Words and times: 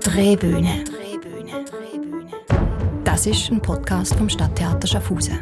Drehbühne. 0.00 0.84
Das 3.04 3.26
ist 3.26 3.50
ein 3.50 3.60
Podcast 3.60 4.14
vom 4.14 4.28
Stadttheater 4.28 4.86
Schaffhausen. 4.86 5.40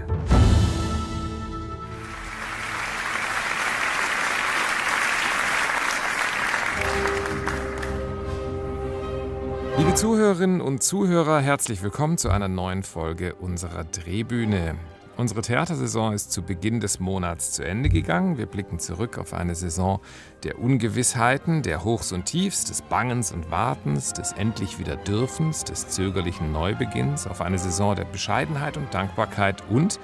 Liebe 9.79 9.95
Zuhörerinnen 9.95 10.61
und 10.61 10.83
Zuhörer, 10.83 11.41
herzlich 11.41 11.83
willkommen 11.83 12.17
zu 12.17 12.31
einer 12.31 12.49
neuen 12.49 12.83
Folge 12.83 13.35
unserer 13.35 13.85
Drehbühne. 13.85 14.77
Unsere 15.19 15.41
Theatersaison 15.41 16.13
ist 16.13 16.31
zu 16.31 16.43
Beginn 16.43 16.81
des 16.81 17.01
Monats 17.01 17.53
zu 17.53 17.65
Ende 17.65 17.89
gegangen. 17.89 18.37
Wir 18.37 18.45
blicken 18.45 18.79
zurück 18.79 19.17
auf 19.17 19.33
eine 19.33 19.55
Saison 19.55 20.01
der 20.43 20.59
Ungewissheiten, 20.59 21.63
der 21.63 21.85
Hochs 21.85 22.13
und 22.13 22.27
Tiefs, 22.27 22.65
des 22.65 22.83
Bangens 22.83 23.33
und 23.33 23.51
Wartens, 23.51 24.13
des 24.13 24.33
endlich 24.33 24.79
wieder 24.79 24.97
Dürfens, 24.97 25.65
des 25.65 25.89
zögerlichen 25.89 26.53
Neubeginns, 26.53 27.27
auf 27.27 27.41
eine 27.41 27.59
Saison 27.59 27.97
der 27.97 28.05
Bescheidenheit 28.05 28.77
und 28.77 28.93
Dankbarkeit 28.93 29.63
und 29.71 29.99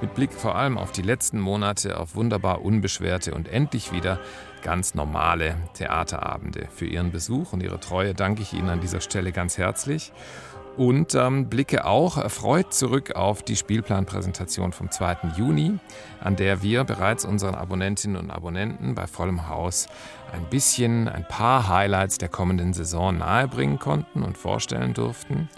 mit 0.00 0.14
Blick 0.14 0.32
vor 0.32 0.54
allem 0.54 0.78
auf 0.78 0.92
die 0.92 1.02
letzten 1.02 1.40
Monate 1.40 2.00
auf 2.00 2.14
wunderbar 2.16 2.62
unbeschwerte 2.62 3.34
und 3.34 3.48
endlich 3.48 3.92
wieder 3.92 4.18
ganz 4.62 4.94
normale 4.94 5.56
Theaterabende. 5.74 6.68
Für 6.74 6.86
Ihren 6.86 7.12
Besuch 7.12 7.52
und 7.52 7.62
Ihre 7.62 7.80
Treue 7.80 8.14
danke 8.14 8.40
ich 8.40 8.54
Ihnen 8.54 8.70
an 8.70 8.80
dieser 8.80 9.02
Stelle 9.02 9.30
ganz 9.30 9.58
herzlich 9.58 10.10
und 10.76 11.14
ähm, 11.14 11.48
blicke 11.48 11.84
auch 11.84 12.16
erfreut 12.16 12.72
zurück 12.74 13.12
auf 13.14 13.42
die 13.42 13.56
Spielplanpräsentation 13.56 14.72
vom 14.72 14.90
2. 14.90 15.16
Juni, 15.36 15.78
an 16.20 16.36
der 16.36 16.62
wir 16.62 16.84
bereits 16.84 17.24
unseren 17.24 17.54
Abonnentinnen 17.54 18.16
und 18.16 18.30
Abonnenten 18.30 18.94
bei 18.94 19.06
vollem 19.06 19.48
Haus 19.48 19.86
ein 20.32 20.44
bisschen, 20.50 21.08
ein 21.08 21.26
paar 21.28 21.68
Highlights 21.68 22.18
der 22.18 22.28
kommenden 22.28 22.72
Saison 22.72 23.18
nahebringen 23.18 23.78
konnten 23.78 24.22
und 24.22 24.36
vorstellen 24.36 24.94
durften. 24.94 25.48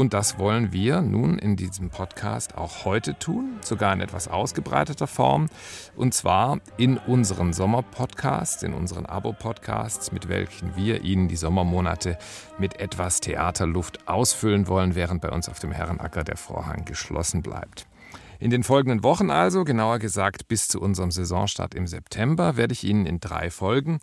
Und 0.00 0.14
das 0.14 0.38
wollen 0.38 0.72
wir 0.72 1.02
nun 1.02 1.38
in 1.38 1.56
diesem 1.56 1.90
Podcast 1.90 2.56
auch 2.56 2.86
heute 2.86 3.18
tun, 3.18 3.58
sogar 3.60 3.92
in 3.92 4.00
etwas 4.00 4.28
ausgebreiteter 4.28 5.06
Form. 5.06 5.50
Und 5.94 6.14
zwar 6.14 6.60
in 6.78 6.96
unseren 6.96 7.52
Sommerpodcasts, 7.52 8.62
in 8.62 8.72
unseren 8.72 9.04
Abo-Podcasts, 9.04 10.10
mit 10.10 10.30
welchen 10.30 10.74
wir 10.74 11.04
Ihnen 11.04 11.28
die 11.28 11.36
Sommermonate 11.36 12.16
mit 12.56 12.80
etwas 12.80 13.20
Theaterluft 13.20 14.08
ausfüllen 14.08 14.68
wollen, 14.68 14.94
während 14.94 15.20
bei 15.20 15.28
uns 15.28 15.50
auf 15.50 15.58
dem 15.58 15.70
Herrenacker 15.70 16.24
der 16.24 16.38
Vorhang 16.38 16.86
geschlossen 16.86 17.42
bleibt. 17.42 17.86
In 18.38 18.48
den 18.48 18.62
folgenden 18.62 19.04
Wochen 19.04 19.28
also, 19.30 19.64
genauer 19.64 19.98
gesagt 19.98 20.48
bis 20.48 20.66
zu 20.66 20.80
unserem 20.80 21.10
Saisonstart 21.10 21.74
im 21.74 21.86
September, 21.86 22.56
werde 22.56 22.72
ich 22.72 22.84
Ihnen 22.84 23.04
in 23.04 23.20
drei 23.20 23.50
Folgen 23.50 24.00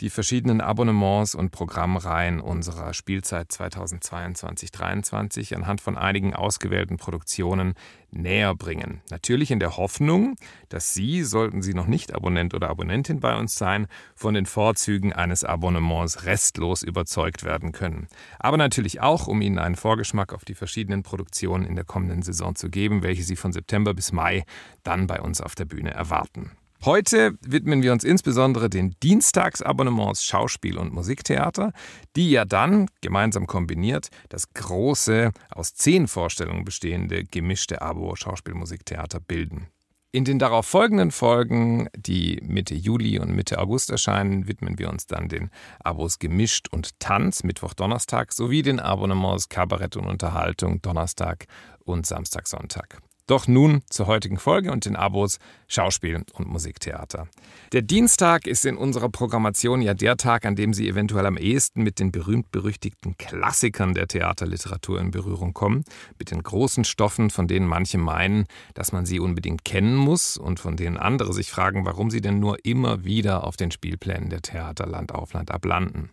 die 0.00 0.10
verschiedenen 0.10 0.60
Abonnements 0.60 1.34
und 1.34 1.50
Programmreihen 1.50 2.40
unserer 2.40 2.92
Spielzeit 2.92 3.50
2022-23 3.50 5.54
anhand 5.54 5.80
von 5.80 5.96
einigen 5.96 6.34
ausgewählten 6.34 6.96
Produktionen 6.96 7.74
näher 8.10 8.54
bringen. 8.54 9.00
Natürlich 9.10 9.50
in 9.50 9.60
der 9.60 9.76
Hoffnung, 9.76 10.36
dass 10.68 10.94
Sie, 10.94 11.22
sollten 11.22 11.62
Sie 11.62 11.74
noch 11.74 11.86
nicht 11.86 12.14
Abonnent 12.14 12.54
oder 12.54 12.68
Abonnentin 12.68 13.20
bei 13.20 13.36
uns 13.36 13.56
sein, 13.56 13.86
von 14.14 14.34
den 14.34 14.46
Vorzügen 14.46 15.12
eines 15.12 15.44
Abonnements 15.44 16.24
restlos 16.24 16.82
überzeugt 16.82 17.44
werden 17.44 17.72
können. 17.72 18.08
Aber 18.38 18.56
natürlich 18.56 19.00
auch, 19.00 19.26
um 19.26 19.40
Ihnen 19.40 19.58
einen 19.58 19.76
Vorgeschmack 19.76 20.32
auf 20.32 20.44
die 20.44 20.54
verschiedenen 20.54 21.02
Produktionen 21.02 21.64
in 21.64 21.74
der 21.74 21.84
kommenden 21.84 22.22
Saison 22.22 22.54
zu 22.54 22.70
geben, 22.70 23.02
welche 23.02 23.22
Sie 23.22 23.36
von 23.36 23.52
September 23.52 23.94
bis 23.94 24.12
Mai 24.12 24.44
dann 24.82 25.06
bei 25.06 25.20
uns 25.20 25.40
auf 25.40 25.54
der 25.54 25.64
Bühne 25.64 25.92
erwarten. 25.92 26.52
Heute 26.84 27.36
widmen 27.40 27.82
wir 27.82 27.92
uns 27.92 28.04
insbesondere 28.04 28.68
den 28.68 28.94
Dienstagsabonnements 29.02 30.24
Schauspiel 30.24 30.78
und 30.78 30.92
Musiktheater, 30.92 31.72
die 32.14 32.30
ja 32.30 32.44
dann, 32.44 32.88
gemeinsam 33.00 33.46
kombiniert, 33.46 34.08
das 34.28 34.52
große, 34.52 35.32
aus 35.50 35.74
zehn 35.74 36.06
Vorstellungen 36.06 36.64
bestehende 36.64 37.24
gemischte 37.24 37.82
Abo 37.82 38.14
Schauspiel-Musiktheater 38.14 39.20
bilden. 39.20 39.68
In 40.12 40.24
den 40.24 40.38
darauf 40.38 40.64
folgenden 40.64 41.10
Folgen, 41.10 41.88
die 41.94 42.40
Mitte 42.42 42.74
Juli 42.74 43.18
und 43.18 43.34
Mitte 43.34 43.58
August 43.58 43.90
erscheinen, 43.90 44.48
widmen 44.48 44.78
wir 44.78 44.88
uns 44.88 45.06
dann 45.06 45.28
den 45.28 45.50
Abos 45.80 46.18
Gemischt 46.18 46.68
und 46.68 46.98
Tanz 47.00 47.42
Mittwoch, 47.42 47.74
Donnerstag 47.74 48.32
sowie 48.32 48.62
den 48.62 48.80
Abonnements 48.80 49.50
Kabarett 49.50 49.94
und 49.96 50.06
Unterhaltung 50.06 50.80
Donnerstag 50.80 51.44
und 51.84 52.06
Samstag, 52.06 52.46
Sonntag. 52.46 53.02
Doch 53.26 53.48
nun 53.48 53.82
zur 53.90 54.06
heutigen 54.06 54.38
Folge 54.38 54.70
und 54.70 54.84
den 54.84 54.94
Abos 54.94 55.40
Schauspiel 55.66 56.22
und 56.34 56.46
Musiktheater. 56.46 57.26
Der 57.72 57.82
Dienstag 57.82 58.46
ist 58.46 58.64
in 58.64 58.76
unserer 58.76 59.08
Programmation 59.08 59.82
ja 59.82 59.94
der 59.94 60.16
Tag, 60.16 60.46
an 60.46 60.54
dem 60.54 60.72
Sie 60.72 60.88
eventuell 60.88 61.26
am 61.26 61.36
ehesten 61.36 61.82
mit 61.82 61.98
den 61.98 62.12
berühmt-berüchtigten 62.12 63.18
Klassikern 63.18 63.94
der 63.94 64.06
Theaterliteratur 64.06 65.00
in 65.00 65.10
Berührung 65.10 65.54
kommen, 65.54 65.84
mit 66.20 66.30
den 66.30 66.40
großen 66.40 66.84
Stoffen, 66.84 67.30
von 67.30 67.48
denen 67.48 67.66
manche 67.66 67.98
meinen, 67.98 68.46
dass 68.74 68.92
man 68.92 69.06
sie 69.06 69.18
unbedingt 69.18 69.64
kennen 69.64 69.96
muss 69.96 70.36
und 70.36 70.60
von 70.60 70.76
denen 70.76 70.96
andere 70.96 71.32
sich 71.32 71.50
fragen, 71.50 71.84
warum 71.84 72.10
sie 72.12 72.20
denn 72.20 72.38
nur 72.38 72.64
immer 72.64 73.04
wieder 73.04 73.42
auf 73.42 73.56
den 73.56 73.72
Spielplänen 73.72 74.30
der 74.30 74.42
Theater 74.42 74.86
Land 74.86 75.12
auf 75.12 75.32
Land 75.32 75.50
ablanden. 75.50 76.10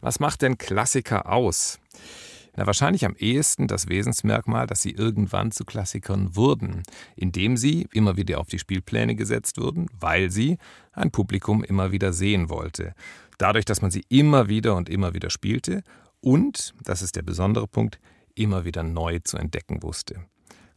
Was 0.00 0.18
macht 0.18 0.40
denn 0.40 0.56
Klassiker 0.56 1.30
aus? 1.30 1.78
Na, 2.56 2.66
wahrscheinlich 2.66 3.04
am 3.04 3.16
ehesten 3.16 3.66
das 3.66 3.88
Wesensmerkmal, 3.88 4.66
dass 4.66 4.80
sie 4.80 4.92
irgendwann 4.92 5.50
zu 5.50 5.64
Klassikern 5.64 6.36
wurden, 6.36 6.82
indem 7.16 7.56
sie 7.56 7.88
immer 7.92 8.16
wieder 8.16 8.38
auf 8.38 8.46
die 8.46 8.60
Spielpläne 8.60 9.16
gesetzt 9.16 9.58
wurden, 9.58 9.86
weil 9.98 10.30
sie 10.30 10.58
ein 10.92 11.10
Publikum 11.10 11.64
immer 11.64 11.90
wieder 11.90 12.12
sehen 12.12 12.48
wollte. 12.48 12.94
Dadurch, 13.38 13.64
dass 13.64 13.82
man 13.82 13.90
sie 13.90 14.04
immer 14.08 14.48
wieder 14.48 14.76
und 14.76 14.88
immer 14.88 15.14
wieder 15.14 15.30
spielte 15.30 15.82
und, 16.20 16.74
das 16.84 17.02
ist 17.02 17.16
der 17.16 17.22
besondere 17.22 17.66
Punkt, 17.66 17.98
immer 18.36 18.64
wieder 18.64 18.82
neu 18.82 19.18
zu 19.18 19.36
entdecken 19.36 19.82
wusste. 19.82 20.24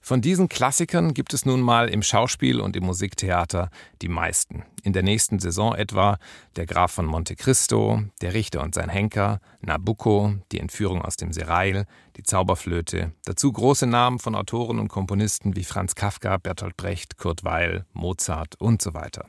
Von 0.08 0.22
diesen 0.22 0.48
Klassikern 0.48 1.14
gibt 1.14 1.34
es 1.34 1.46
nun 1.46 1.60
mal 1.60 1.90
im 1.90 2.02
Schauspiel 2.02 2.62
und 2.62 2.78
im 2.78 2.86
Musiktheater 2.86 3.70
die 4.02 4.08
meisten. 4.08 4.64
In 4.82 4.94
der 4.94 5.04
nächsten 5.04 5.40
Saison 5.40 5.76
etwa 5.76 6.18
Der 6.56 6.66
Graf 6.66 6.94
von 6.94 7.06
Monte 7.06 7.36
Cristo, 7.36 8.04
Der 8.22 8.34
Richter 8.34 8.64
und 8.64 8.74
sein 8.74 8.88
Henker, 8.88 9.42
Nabucco, 9.60 10.36
Die 10.54 10.62
Entführung 10.62 11.02
aus 11.02 11.18
dem 11.18 11.34
Serail, 11.34 11.84
Die 12.16 12.24
Zauberflöte. 12.24 13.12
Dazu 13.26 13.52
große 13.52 13.86
Namen 13.86 14.20
von 14.20 14.34
Autoren 14.34 14.80
und 14.80 14.88
Komponisten 14.88 15.58
wie 15.58 15.66
Franz 15.66 15.94
Kafka, 15.94 16.38
Bertolt 16.38 16.78
Brecht, 16.78 17.18
Kurt 17.18 17.44
Weil, 17.44 17.86
Mozart 17.92 18.56
und 18.62 18.82
so 18.82 18.94
weiter. 18.94 19.26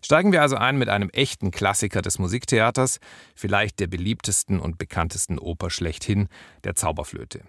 Steigen 0.00 0.30
wir 0.30 0.42
also 0.42 0.54
ein 0.54 0.78
mit 0.78 0.88
einem 0.88 1.10
echten 1.10 1.50
Klassiker 1.50 2.02
des 2.02 2.20
Musiktheaters, 2.20 3.00
vielleicht 3.34 3.80
der 3.80 3.88
beliebtesten 3.88 4.60
und 4.60 4.78
bekanntesten 4.78 5.40
Oper 5.40 5.70
schlechthin, 5.70 6.28
der 6.62 6.76
Zauberflöte. 6.76 7.40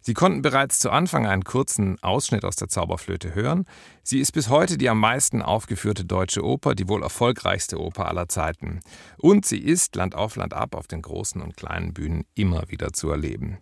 Sie 0.00 0.14
konnten 0.14 0.42
bereits 0.42 0.78
zu 0.78 0.90
Anfang 0.90 1.26
einen 1.26 1.44
kurzen 1.44 2.02
Ausschnitt 2.02 2.44
aus 2.44 2.56
der 2.56 2.68
Zauberflöte 2.68 3.34
hören. 3.34 3.64
Sie 4.02 4.20
ist 4.20 4.32
bis 4.32 4.48
heute 4.48 4.78
die 4.78 4.88
am 4.88 5.00
meisten 5.00 5.42
aufgeführte 5.42 6.04
deutsche 6.04 6.44
Oper, 6.44 6.74
die 6.74 6.88
wohl 6.88 7.02
erfolgreichste 7.02 7.80
Oper 7.80 8.08
aller 8.08 8.28
Zeiten. 8.28 8.80
Und 9.18 9.44
sie 9.44 9.58
ist 9.58 9.96
Land 9.96 10.14
auf 10.14 10.36
Land 10.36 10.54
ab 10.54 10.74
auf 10.74 10.86
den 10.86 11.02
großen 11.02 11.42
und 11.42 11.56
kleinen 11.56 11.92
Bühnen 11.92 12.24
immer 12.34 12.68
wieder 12.70 12.92
zu 12.92 13.10
erleben. 13.10 13.58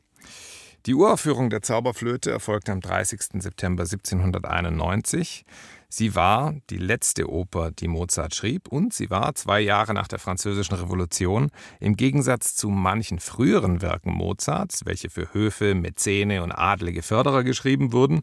Die 0.87 0.94
Uraufführung 0.94 1.50
der 1.50 1.62
Zauberflöte 1.62 2.31
erfolgte 2.31 2.71
am 2.71 2.81
30. 2.81 3.43
September 3.43 3.83
1791. 3.83 5.44
Sie 5.88 6.14
war 6.14 6.54
die 6.70 6.78
letzte 6.78 7.30
Oper, 7.30 7.70
die 7.70 7.88
Mozart 7.88 8.34
schrieb, 8.34 8.69
und 8.69 8.92
sie 8.92 9.08
war 9.08 9.34
zwei 9.34 9.60
Jahre 9.60 9.94
nach 9.94 10.08
der 10.08 10.19
Französischen 10.19 10.74
Revolution 10.74 11.50
im 11.80 11.97
Gegensatz 11.97 12.56
zu 12.56 12.69
manchen 12.69 13.20
früheren 13.20 13.82
Werken 13.82 14.12
Mozarts, 14.12 14.84
welche 14.84 15.10
für 15.10 15.32
Höfe, 15.32 15.74
Mäzene 15.74 16.42
und 16.42 16.52
adlige 16.52 17.02
Förderer 17.02 17.44
geschrieben 17.44 17.92
wurden, 17.92 18.22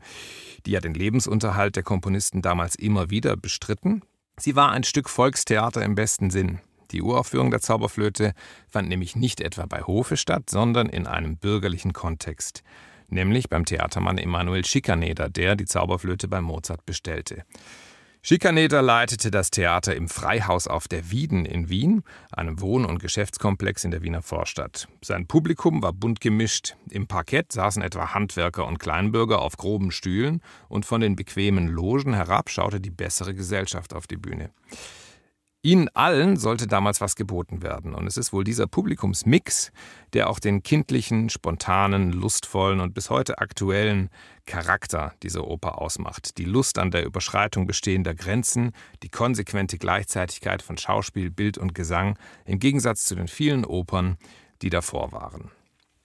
die 0.65 0.71
ja 0.71 0.81
den 0.81 0.93
Lebensunterhalt 0.93 1.75
der 1.75 1.83
Komponisten 1.83 2.41
damals 2.41 2.75
immer 2.75 3.09
wieder 3.09 3.37
bestritten. 3.37 4.01
Sie 4.37 4.55
war 4.55 4.71
ein 4.71 4.83
Stück 4.83 5.09
Volkstheater 5.09 5.83
im 5.83 5.95
besten 5.95 6.31
Sinn. 6.31 6.59
Die 6.91 7.01
Uraufführung 7.01 7.49
der 7.49 7.61
Zauberflöte 7.61 8.33
fand 8.67 8.89
nämlich 8.89 9.15
nicht 9.15 9.41
etwa 9.41 9.65
bei 9.65 9.81
Hofe 9.81 10.17
statt, 10.17 10.49
sondern 10.49 10.89
in 10.89 11.07
einem 11.07 11.37
bürgerlichen 11.37 11.93
Kontext 11.93 12.63
nämlich 13.09 13.49
beim 13.49 13.65
Theatermann 13.65 14.17
Emanuel 14.17 14.65
Schikaneder, 14.65 15.29
der 15.29 15.55
die 15.55 15.65
Zauberflöte 15.65 16.27
bei 16.27 16.41
Mozart 16.41 16.85
bestellte. 16.85 17.43
Schikaneder 18.25 18.81
leitete 18.81 19.31
das 19.31 19.51
Theater 19.51 19.97
im 19.97 20.07
Freihaus 20.07 20.69
auf 20.69 20.87
der 20.87 21.11
Wieden 21.11 21.45
in 21.45 21.67
Wien, 21.67 22.03
einem 22.31 22.61
Wohn- 22.61 22.85
und 22.85 22.99
Geschäftskomplex 22.99 23.83
in 23.83 23.91
der 23.91 24.01
Wiener 24.01 24.21
Vorstadt. 24.21 24.87
Sein 25.03 25.27
Publikum 25.27 25.83
war 25.83 25.91
bunt 25.91 26.21
gemischt. 26.21 26.77
Im 26.89 27.05
Parkett 27.05 27.51
saßen 27.51 27.81
etwa 27.81 28.13
Handwerker 28.13 28.65
und 28.65 28.79
Kleinbürger 28.79 29.41
auf 29.41 29.57
groben 29.57 29.91
Stühlen 29.91 30.41
und 30.69 30.85
von 30.85 31.01
den 31.01 31.17
bequemen 31.17 31.67
Logen 31.67 32.13
herab 32.13 32.49
schaute 32.49 32.79
die 32.79 32.91
bessere 32.91 33.33
Gesellschaft 33.33 33.93
auf 33.93 34.07
die 34.07 34.15
Bühne. 34.15 34.51
Ihnen 35.65 35.87
allen 35.93 36.35
sollte 36.35 36.67
damals 36.67 36.99
was 36.99 37.15
geboten 37.15 37.63
werden. 37.63 37.95
Und 37.95 38.05
es 38.05 38.17
ist 38.17 38.33
wohl 38.33 38.43
dieser 38.43 38.67
Publikumsmix, 38.67 39.71
der 40.11 40.29
auch 40.29 40.39
den 40.39 40.61
kindlichen, 40.61 41.29
spontanen, 41.29 42.11
lustvollen 42.11 42.81
und 42.81 42.93
bis 42.93 43.09
heute 43.09 43.37
aktuellen 43.37 44.09
Charakter 44.45 45.13
dieser 45.23 45.47
Oper 45.47 45.79
ausmacht. 45.81 46.37
Die 46.37 46.43
Lust 46.43 46.77
an 46.77 46.91
der 46.91 47.05
Überschreitung 47.05 47.65
bestehender 47.65 48.13
Grenzen, 48.13 48.73
die 49.03 49.09
konsequente 49.09 49.77
Gleichzeitigkeit 49.77 50.61
von 50.61 50.77
Schauspiel, 50.77 51.31
Bild 51.31 51.57
und 51.57 51.73
Gesang, 51.73 52.19
im 52.43 52.59
Gegensatz 52.59 53.05
zu 53.05 53.15
den 53.15 53.29
vielen 53.29 53.63
Opern, 53.63 54.17
die 54.61 54.69
davor 54.69 55.13
waren. 55.13 55.49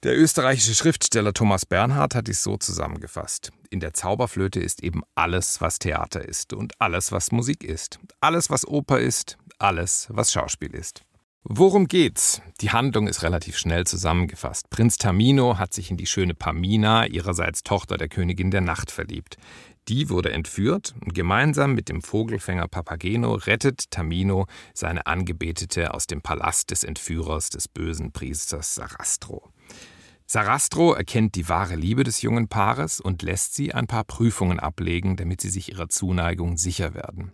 Der 0.04 0.16
österreichische 0.16 0.76
Schriftsteller 0.76 1.32
Thomas 1.32 1.66
Bernhard 1.66 2.14
hat 2.14 2.28
dies 2.28 2.44
so 2.44 2.56
zusammengefasst. 2.56 3.50
In 3.68 3.80
der 3.80 3.94
Zauberflöte 3.94 4.60
ist 4.60 4.84
eben 4.84 5.02
alles, 5.16 5.60
was 5.60 5.80
Theater 5.80 6.24
ist 6.24 6.52
und 6.52 6.80
alles, 6.80 7.10
was 7.10 7.32
Musik 7.32 7.64
ist. 7.64 7.98
Alles, 8.20 8.48
was 8.48 8.64
Oper 8.64 9.00
ist, 9.00 9.38
alles, 9.58 10.08
was 10.10 10.32
Schauspiel 10.32 10.74
ist. 10.74 11.02
Worum 11.44 11.86
geht's? 11.88 12.42
Die 12.60 12.70
Handlung 12.70 13.08
ist 13.08 13.22
relativ 13.22 13.56
schnell 13.56 13.86
zusammengefasst. 13.86 14.68
Prinz 14.70 14.98
Tamino 14.98 15.56
hat 15.56 15.72
sich 15.72 15.90
in 15.90 15.96
die 15.96 16.06
schöne 16.06 16.34
Pamina, 16.34 17.06
ihrerseits 17.06 17.62
Tochter 17.62 17.96
der 17.96 18.08
Königin 18.08 18.50
der 18.50 18.60
Nacht, 18.60 18.90
verliebt. 18.90 19.38
Die 19.88 20.10
wurde 20.10 20.30
entführt 20.30 20.94
und 21.00 21.14
gemeinsam 21.14 21.74
mit 21.74 21.88
dem 21.88 22.02
Vogelfänger 22.02 22.68
Papageno 22.68 23.32
rettet 23.34 23.90
Tamino 23.90 24.46
seine 24.74 25.06
Angebetete 25.06 25.94
aus 25.94 26.06
dem 26.06 26.20
Palast 26.20 26.70
des 26.70 26.84
Entführers 26.84 27.48
des 27.48 27.68
bösen 27.68 28.12
Priesters 28.12 28.74
Sarastro. 28.74 29.50
Sarastro 30.26 30.92
erkennt 30.92 31.36
die 31.36 31.48
wahre 31.48 31.76
Liebe 31.76 32.04
des 32.04 32.20
jungen 32.20 32.48
Paares 32.48 33.00
und 33.00 33.22
lässt 33.22 33.54
sie 33.54 33.72
ein 33.72 33.86
paar 33.86 34.04
Prüfungen 34.04 34.60
ablegen, 34.60 35.16
damit 35.16 35.40
sie 35.40 35.48
sich 35.48 35.70
ihrer 35.70 35.88
Zuneigung 35.88 36.58
sicher 36.58 36.92
werden. 36.92 37.32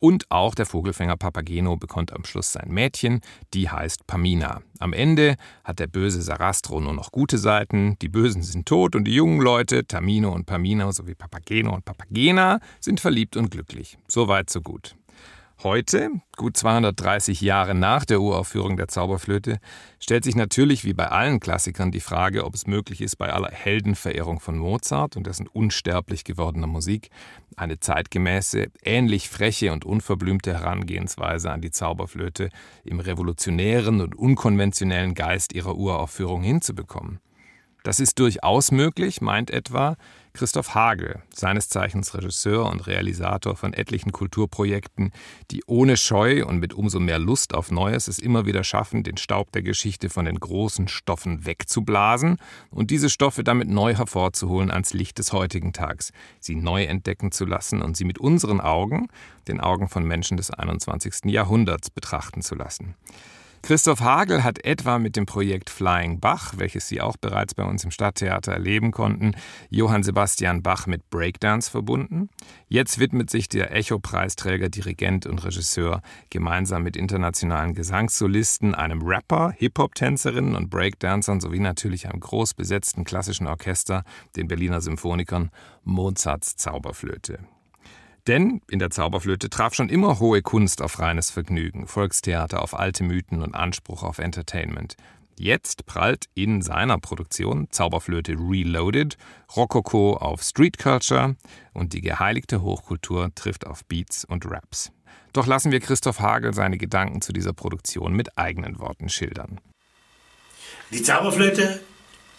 Und 0.00 0.30
auch 0.30 0.54
der 0.54 0.64
Vogelfänger 0.64 1.18
Papageno 1.18 1.76
bekommt 1.76 2.12
am 2.14 2.24
Schluss 2.24 2.52
sein 2.52 2.70
Mädchen, 2.70 3.20
die 3.52 3.68
heißt 3.68 4.06
Pamina. 4.06 4.62
Am 4.78 4.94
Ende 4.94 5.36
hat 5.62 5.78
der 5.78 5.88
böse 5.88 6.22
Sarastro 6.22 6.80
nur 6.80 6.94
noch 6.94 7.12
gute 7.12 7.36
Seiten, 7.36 7.98
die 8.00 8.08
Bösen 8.08 8.42
sind 8.42 8.66
tot 8.66 8.96
und 8.96 9.04
die 9.04 9.14
jungen 9.14 9.42
Leute, 9.42 9.86
Tamino 9.86 10.32
und 10.32 10.46
Pamino 10.46 10.90
sowie 10.90 11.14
Papageno 11.14 11.74
und 11.74 11.84
Papagena, 11.84 12.60
sind 12.80 12.98
verliebt 12.98 13.36
und 13.36 13.50
glücklich. 13.50 13.98
So 14.08 14.26
weit, 14.26 14.48
so 14.48 14.62
gut. 14.62 14.96
Heute, 15.62 16.08
gut 16.38 16.56
230 16.56 17.42
Jahre 17.42 17.74
nach 17.74 18.06
der 18.06 18.22
Uraufführung 18.22 18.78
der 18.78 18.88
Zauberflöte, 18.88 19.58
stellt 19.98 20.24
sich 20.24 20.34
natürlich 20.34 20.86
wie 20.86 20.94
bei 20.94 21.08
allen 21.08 21.38
Klassikern 21.38 21.90
die 21.90 22.00
Frage, 22.00 22.46
ob 22.46 22.54
es 22.54 22.66
möglich 22.66 23.02
ist, 23.02 23.16
bei 23.16 23.30
aller 23.30 23.50
Heldenverehrung 23.50 24.40
von 24.40 24.56
Mozart 24.56 25.18
und 25.18 25.26
dessen 25.26 25.46
unsterblich 25.46 26.24
gewordener 26.24 26.66
Musik 26.66 27.10
eine 27.56 27.78
zeitgemäße, 27.78 28.68
ähnlich 28.82 29.28
freche 29.28 29.74
und 29.74 29.84
unverblümte 29.84 30.54
Herangehensweise 30.54 31.50
an 31.50 31.60
die 31.60 31.70
Zauberflöte 31.70 32.48
im 32.82 32.98
revolutionären 32.98 34.00
und 34.00 34.14
unkonventionellen 34.14 35.12
Geist 35.12 35.52
ihrer 35.52 35.76
Uraufführung 35.76 36.42
hinzubekommen. 36.42 37.20
Das 37.82 38.00
ist 38.00 38.18
durchaus 38.18 38.72
möglich, 38.72 39.20
meint 39.20 39.50
etwa 39.50 39.96
Christoph 40.32 40.74
Hagel, 40.74 41.22
seines 41.34 41.68
Zeichens 41.68 42.14
Regisseur 42.14 42.70
und 42.70 42.86
Realisator 42.86 43.56
von 43.56 43.72
etlichen 43.74 44.12
Kulturprojekten, 44.12 45.12
die 45.50 45.62
ohne 45.66 45.96
Scheu 45.96 46.46
und 46.46 46.58
mit 46.58 46.72
umso 46.72 47.00
mehr 47.00 47.18
Lust 47.18 47.54
auf 47.54 47.70
Neues 47.70 48.08
es 48.08 48.18
immer 48.18 48.46
wieder 48.46 48.64
schaffen, 48.64 49.02
den 49.02 49.16
Staub 49.16 49.52
der 49.52 49.62
Geschichte 49.62 50.08
von 50.08 50.24
den 50.24 50.38
großen 50.38 50.88
Stoffen 50.88 51.46
wegzublasen 51.46 52.36
und 52.70 52.90
diese 52.90 53.10
Stoffe 53.10 53.44
damit 53.44 53.68
neu 53.68 53.94
hervorzuholen 53.94 54.70
ans 54.70 54.92
Licht 54.92 55.18
des 55.18 55.32
heutigen 55.32 55.72
Tags, 55.72 56.12
sie 56.38 56.54
neu 56.54 56.84
entdecken 56.84 57.32
zu 57.32 57.44
lassen 57.44 57.82
und 57.82 57.96
sie 57.96 58.04
mit 58.04 58.18
unseren 58.18 58.60
Augen, 58.60 59.08
den 59.48 59.60
Augen 59.60 59.88
von 59.88 60.04
Menschen 60.04 60.36
des 60.36 60.50
21. 60.50 61.24
Jahrhunderts, 61.24 61.90
betrachten 61.90 62.42
zu 62.42 62.54
lassen. 62.54 62.94
Christoph 63.62 64.00
Hagel 64.00 64.42
hat 64.42 64.64
etwa 64.64 64.98
mit 64.98 65.16
dem 65.16 65.26
Projekt 65.26 65.68
Flying 65.68 66.18
Bach, 66.18 66.54
welches 66.56 66.88
Sie 66.88 67.00
auch 67.00 67.16
bereits 67.18 67.54
bei 67.54 67.62
uns 67.62 67.84
im 67.84 67.90
Stadttheater 67.90 68.52
erleben 68.52 68.90
konnten, 68.90 69.36
Johann 69.68 70.02
Sebastian 70.02 70.62
Bach 70.62 70.86
mit 70.86 71.10
Breakdance 71.10 71.70
verbunden. 71.70 72.30
Jetzt 72.68 72.98
widmet 72.98 73.28
sich 73.28 73.48
der 73.48 73.72
Echo-Preisträger, 73.76 74.70
Dirigent 74.70 75.26
und 75.26 75.44
Regisseur 75.44 76.00
gemeinsam 76.30 76.82
mit 76.82 76.96
internationalen 76.96 77.74
Gesangssolisten, 77.74 78.74
einem 78.74 79.02
Rapper, 79.02 79.52
Hip-Hop-Tänzerinnen 79.56 80.56
und 80.56 80.70
Breakdancern 80.70 81.40
sowie 81.40 81.60
natürlich 81.60 82.08
einem 82.08 82.20
groß 82.20 82.54
besetzten 82.54 83.04
klassischen 83.04 83.46
Orchester, 83.46 84.04
den 84.36 84.48
Berliner 84.48 84.80
Symphonikern, 84.80 85.50
Mozarts 85.84 86.56
Zauberflöte. 86.56 87.40
Denn 88.30 88.60
in 88.70 88.78
der 88.78 88.90
Zauberflöte 88.90 89.50
traf 89.50 89.74
schon 89.74 89.88
immer 89.88 90.20
hohe 90.20 90.40
Kunst 90.40 90.82
auf 90.82 91.00
reines 91.00 91.30
Vergnügen, 91.30 91.88
Volkstheater 91.88 92.62
auf 92.62 92.78
alte 92.78 93.02
Mythen 93.02 93.42
und 93.42 93.56
Anspruch 93.56 94.04
auf 94.04 94.20
Entertainment. 94.20 94.94
Jetzt 95.36 95.84
prallt 95.84 96.26
in 96.34 96.62
seiner 96.62 96.98
Produktion 96.98 97.66
Zauberflöte 97.72 98.36
Reloaded, 98.38 99.16
Rokoko 99.56 100.16
auf 100.16 100.44
Street 100.44 100.78
Culture 100.78 101.34
und 101.72 101.92
die 101.92 102.02
geheiligte 102.02 102.62
Hochkultur 102.62 103.34
trifft 103.34 103.66
auf 103.66 103.84
Beats 103.86 104.24
und 104.24 104.48
Raps. 104.48 104.92
Doch 105.32 105.48
lassen 105.48 105.72
wir 105.72 105.80
Christoph 105.80 106.20
Hagel 106.20 106.54
seine 106.54 106.78
Gedanken 106.78 107.22
zu 107.22 107.32
dieser 107.32 107.52
Produktion 107.52 108.12
mit 108.12 108.38
eigenen 108.38 108.78
Worten 108.78 109.08
schildern. 109.08 109.60
Die 110.92 111.02
Zauberflöte 111.02 111.80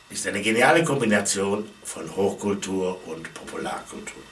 ist 0.09 0.25
eine 0.25 0.41
geniale 0.41 0.85
Kombination 0.85 1.65
von 1.83 2.15
Hochkultur 2.15 2.97
und 3.07 3.33
Popularkultur 3.33 4.23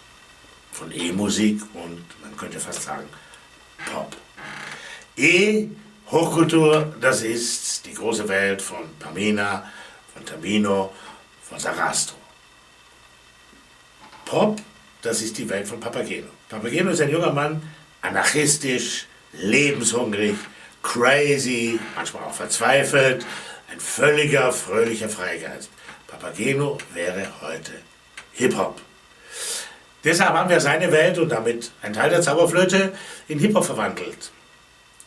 von 0.79 0.91
E-Musik 0.93 1.61
und 1.73 2.05
man 2.21 2.35
könnte 2.37 2.59
fast 2.59 2.83
sagen 2.83 3.07
Pop. 3.91 4.15
E, 5.17 5.67
Hochkultur, 6.09 6.93
das 7.01 7.21
ist 7.21 7.85
die 7.85 7.93
große 7.93 8.27
Welt 8.29 8.61
von 8.61 8.83
Pamina, 8.97 9.69
von 10.13 10.25
Tamino, 10.25 10.93
von 11.43 11.59
Sarastro. 11.59 12.15
Pop, 14.25 14.61
das 15.01 15.21
ist 15.21 15.37
die 15.37 15.49
Welt 15.49 15.67
von 15.67 15.79
Papageno. 15.79 16.29
Papageno 16.47 16.91
ist 16.91 17.01
ein 17.01 17.11
junger 17.11 17.33
Mann, 17.33 17.61
anarchistisch, 18.01 19.05
lebenshungrig, 19.33 20.35
crazy, 20.81 21.77
manchmal 21.95 22.23
auch 22.23 22.33
verzweifelt, 22.33 23.25
ein 23.69 23.79
völliger, 23.79 24.53
fröhlicher 24.53 25.09
Freigeist. 25.09 25.69
Papageno 26.07 26.77
wäre 26.93 27.27
heute 27.41 27.73
Hip-Hop. 28.33 28.81
Deshalb 30.03 30.33
haben 30.33 30.49
wir 30.49 30.61
seine 30.61 30.91
Welt 30.91 31.17
und 31.17 31.29
damit 31.29 31.71
einen 31.81 31.93
Teil 31.93 32.09
der 32.09 32.21
Zauberflöte 32.21 32.93
in 33.27 33.39
Hip-Hop 33.39 33.65
verwandelt. 33.65 34.31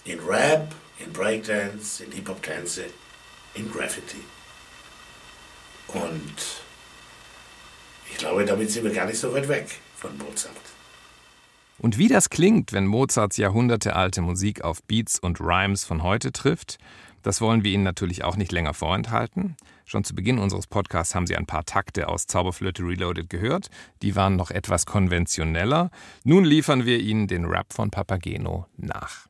In 0.05 0.19
Rap, 0.21 0.75
in 0.99 1.13
Breakdance, 1.13 2.05
in 2.05 2.13
Hip-Hop-Tänze, 2.13 2.85
in 3.55 3.71
Graffiti. 3.71 4.23
Und 5.89 6.35
ich 8.11 8.19
glaube, 8.19 8.45
damit 8.45 8.71
sind 8.71 8.85
wir 8.85 8.93
gar 8.93 9.07
nicht 9.07 9.19
so 9.19 9.33
weit 9.33 9.49
weg 9.49 9.67
von 9.97 10.17
Mozart. 10.19 10.55
Und 11.79 11.99
wie 11.99 12.09
das 12.09 12.31
klingt, 12.31 12.73
wenn 12.73 12.87
Mozarts 12.87 13.39
jahrhundertealte 13.39 14.21
Musik 14.21 14.63
auf 14.63 14.83
Beats 14.85 15.19
und 15.19 15.41
Rhymes 15.41 15.85
von 15.85 16.03
heute 16.03 16.31
trifft, 16.31 16.79
das 17.23 17.41
wollen 17.41 17.65
wir 17.65 17.73
Ihnen 17.73 17.83
natürlich 17.83 18.25
auch 18.25 18.37
nicht 18.37 18.53
länger 18.53 18.75
vorenthalten. 18.75 19.57
Schon 19.93 20.05
zu 20.05 20.15
Beginn 20.15 20.39
unseres 20.39 20.67
Podcasts 20.69 21.15
haben 21.15 21.27
Sie 21.27 21.37
ein 21.37 21.45
paar 21.45 21.67
Takte 21.67 22.09
aus 22.09 22.27
Zauberflöte 22.27 22.83
Reloaded 22.83 23.29
gehört. 23.29 23.69
Die 24.01 24.17
waren 24.17 24.37
noch 24.37 24.51
etwas 24.51 24.87
konventioneller. 24.87 25.91
Nun 26.25 26.47
liefern 26.47 26.87
wir 26.87 26.99
Ihnen 26.99 27.27
den 27.27 27.45
Rap 27.45 27.75
von 27.75 27.91
Papageno 27.91 28.65
nach. 28.79 29.27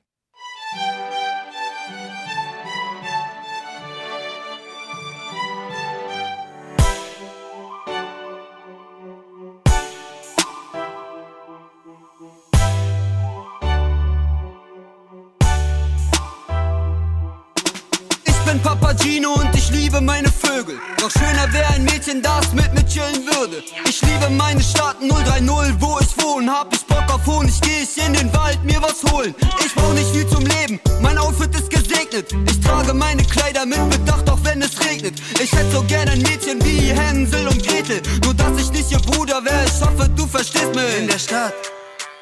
Mädchen, 22.13 22.23
das 22.23 22.53
mit 22.53 22.73
mir 22.75 22.87
chillen 22.87 23.27
würde. 23.27 23.63
Ich 23.89 24.01
liebe 24.03 24.29
meine 24.31 24.63
Stadt 24.63 24.97
030, 25.01 25.75
wo 25.79 25.99
ich 26.01 26.25
wohne. 26.25 26.51
Hab 26.51 26.73
ich 26.73 26.85
Bock 26.87 27.05
auf 27.13 27.27
Honig, 27.27 27.61
geh 27.61 27.83
ich 27.83 28.05
in 28.05 28.13
den 28.13 28.33
Wald 28.35 28.63
mir 28.65 28.81
was 28.83 29.03
holen. 29.11 29.35
Ich 29.65 29.75
brauch 29.75 29.93
nicht 29.95 30.11
viel 30.11 30.27
zum 30.29 30.45
Leben, 30.45 30.81
mein 31.01 31.19
Outfit 31.19 31.55
ist 31.55 31.71
gesegnet. 31.71 32.33
Ich 32.49 32.61
trage 32.61 32.93
meine 32.95 33.25
Kleider 33.25 33.67
mit 33.67 33.91
Bedacht, 33.91 34.29
auch 34.29 34.39
wenn 34.43 34.63
es 34.63 34.79
regnet. 34.85 35.15
Ich 35.41 35.53
hätte 35.53 35.71
so 35.71 35.83
gern 35.85 36.09
ein 36.09 36.23
Mädchen 36.23 36.63
wie 36.65 36.93
Hänsel 36.93 37.47
und 37.49 37.67
Gretel. 37.67 38.03
Nur 38.25 38.35
dass 38.35 38.61
ich 38.61 38.71
nicht 38.73 38.91
ihr 38.91 39.01
Bruder 39.01 39.45
wäre, 39.45 39.65
ich 39.65 39.81
hoffe, 39.81 40.09
du 40.09 40.27
verstehst 40.27 40.75
mich. 40.75 40.99
In 40.99 41.09
der 41.09 41.19
Stadt 41.19 41.55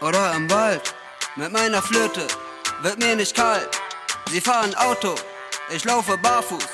oder 0.00 0.32
am 0.34 0.50
Wald 0.50 0.94
mit 1.36 1.52
meiner 1.52 1.82
Flöte 1.82 2.26
wird 2.82 2.98
mir 2.98 3.16
nicht 3.16 3.34
kalt. 3.34 3.68
Sie 4.30 4.40
fahren 4.40 4.74
Auto 4.76 5.14
ich 5.72 5.84
laufe 5.84 6.18
barfuß, 6.18 6.66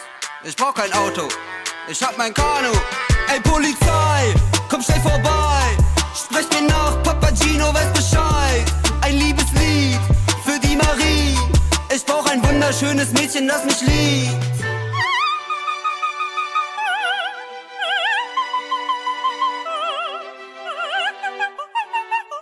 ich 0.45 0.57
brauch 0.57 0.73
kein 0.73 0.91
Auto, 0.95 1.29
ich 1.89 2.03
hab 2.03 2.17
mein 2.19 2.33
Kanu. 2.33 2.73
Ey 3.33 3.41
Polizei, 3.41 4.35
komm 4.69 4.83
schnell 4.83 5.01
vorbei, 5.01 5.77
sprech 6.15 6.47
mir 6.53 6.69
nach, 6.69 7.03
Papagino 7.03 7.73
weiß 7.75 7.93
Bescheid. 7.93 8.65
Ein 9.01 9.17
Liebeslied 9.17 9.99
für 10.45 10.59
die 10.61 10.77
Marie, 10.77 11.37
ich 11.95 12.05
brauch 12.05 12.27
ein 12.27 12.43
wunderschönes 12.47 13.13
Mädchen, 13.13 13.49
das 13.49 13.65
mich 13.65 13.81
liebt. 13.83 14.56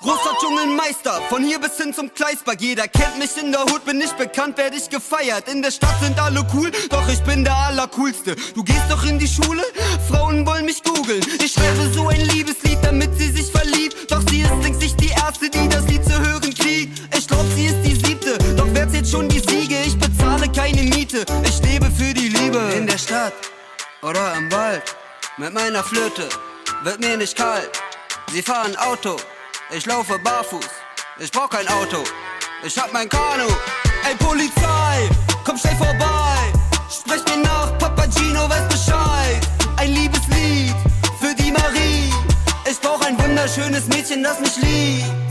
Großer 0.04 0.36
Dschungelmeister, 0.38 1.22
von 1.30 1.42
hier 1.42 1.58
bis 1.58 1.78
hin 1.78 1.94
zum 1.94 2.12
Kleisberg. 2.12 2.60
Jeder 2.60 2.86
kennt 2.88 3.18
mich 3.18 3.38
in 3.42 3.52
der 3.52 3.62
Hut, 3.62 3.86
bin 3.86 4.02
ich 4.02 4.12
bekannt, 4.12 4.58
werde 4.58 4.76
ich 4.76 4.90
gefeiert. 4.90 5.48
In 5.48 5.62
der 5.62 5.70
Stadt 5.70 5.98
sind 6.02 6.20
alle 6.20 6.44
cool, 6.52 6.70
doch 6.90 7.08
ich 7.08 7.22
bin 7.22 7.42
der 7.42 7.56
Allercoolste. 7.56 8.36
Du 8.54 8.62
gehst 8.62 8.84
doch 8.90 9.02
in 9.06 9.18
die 9.18 9.26
Schule, 9.26 9.62
Frauen 10.10 10.46
wollen 10.46 10.66
mich 10.66 10.82
googeln. 10.82 11.24
Ich 11.42 11.52
schreibe 11.52 11.90
so 11.94 12.08
ein 12.08 12.20
Liebeslied, 12.20 12.76
damit 12.82 13.16
sie 13.18 13.30
sich 13.30 13.50
verliebt. 13.50 14.12
Doch 14.12 14.20
sie 14.28 14.42
ist 14.42 14.52
längst 14.62 14.82
nicht 14.82 15.00
die 15.00 15.08
erste, 15.08 15.48
die 15.48 15.70
das 15.70 15.86
Lied 15.86 16.04
zu 16.04 16.18
hören 16.18 16.52
kriegt. 16.52 17.00
Ich 17.16 17.26
glaub, 17.26 17.46
sie 17.56 17.64
ist 17.64 17.80
die 17.82 17.94
siebte, 17.94 18.36
doch 18.56 18.68
wer 18.74 18.86
zählt 18.90 19.08
schon 19.08 19.30
die 19.30 19.40
Siege? 19.40 19.76
Ich 19.86 19.98
bezahle 19.98 20.52
keine 20.52 20.82
Miete, 20.82 21.24
ich 21.44 21.62
lebe 21.62 21.90
für 21.90 22.12
die 22.12 22.28
Liebe. 22.28 22.58
In 22.76 22.86
der 22.86 22.98
Stadt 22.98 23.32
oder 24.02 24.34
im 24.34 24.52
Wald, 24.52 24.82
mit 25.38 25.54
meiner 25.54 25.82
Flöte, 25.82 26.28
wird 26.82 27.00
mir 27.00 27.16
nicht 27.16 27.38
kalt. 27.38 27.70
Sie 28.32 28.42
fahren 28.42 28.76
Auto, 28.76 29.16
ich 29.70 29.86
laufe 29.86 30.18
barfuß, 30.18 30.68
ich 31.18 31.30
brauch 31.30 31.48
kein 31.48 31.66
Auto, 31.68 32.04
ich 32.62 32.78
hab 32.78 32.92
mein 32.92 33.08
Kanu. 33.08 33.46
Ey 34.06 34.14
Polizei, 34.16 35.08
komm 35.44 35.56
schnell 35.56 35.76
vorbei, 35.76 36.52
sprech 36.90 37.24
mir 37.30 37.42
nach, 37.42 37.76
Papagino 37.78 38.48
weiß 38.48 38.68
Bescheid. 38.68 39.48
Ein 39.76 39.92
Liebeslied 39.92 40.74
für 41.20 41.34
die 41.34 41.50
Marie, 41.50 42.12
ich 42.70 42.80
brauch 42.80 43.00
ein 43.00 43.18
wunderschönes 43.18 43.86
Mädchen, 43.86 44.22
das 44.22 44.40
mich 44.40 44.56
liebt. 44.56 45.23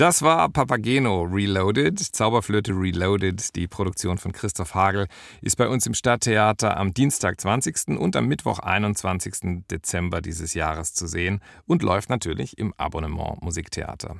Das 0.00 0.22
war 0.22 0.48
Papageno 0.48 1.24
Reloaded, 1.24 1.98
Zauberflöte 1.98 2.72
Reloaded. 2.72 3.54
Die 3.54 3.68
Produktion 3.68 4.16
von 4.16 4.32
Christoph 4.32 4.74
Hagel 4.74 5.08
ist 5.42 5.56
bei 5.56 5.68
uns 5.68 5.86
im 5.86 5.92
Stadttheater 5.92 6.78
am 6.78 6.94
Dienstag 6.94 7.38
20. 7.38 7.98
und 7.98 8.16
am 8.16 8.24
Mittwoch 8.24 8.60
21. 8.60 9.66
Dezember 9.70 10.22
dieses 10.22 10.54
Jahres 10.54 10.94
zu 10.94 11.06
sehen 11.06 11.40
und 11.66 11.82
läuft 11.82 12.08
natürlich 12.08 12.56
im 12.56 12.72
Abonnement 12.78 13.42
Musiktheater. 13.42 14.16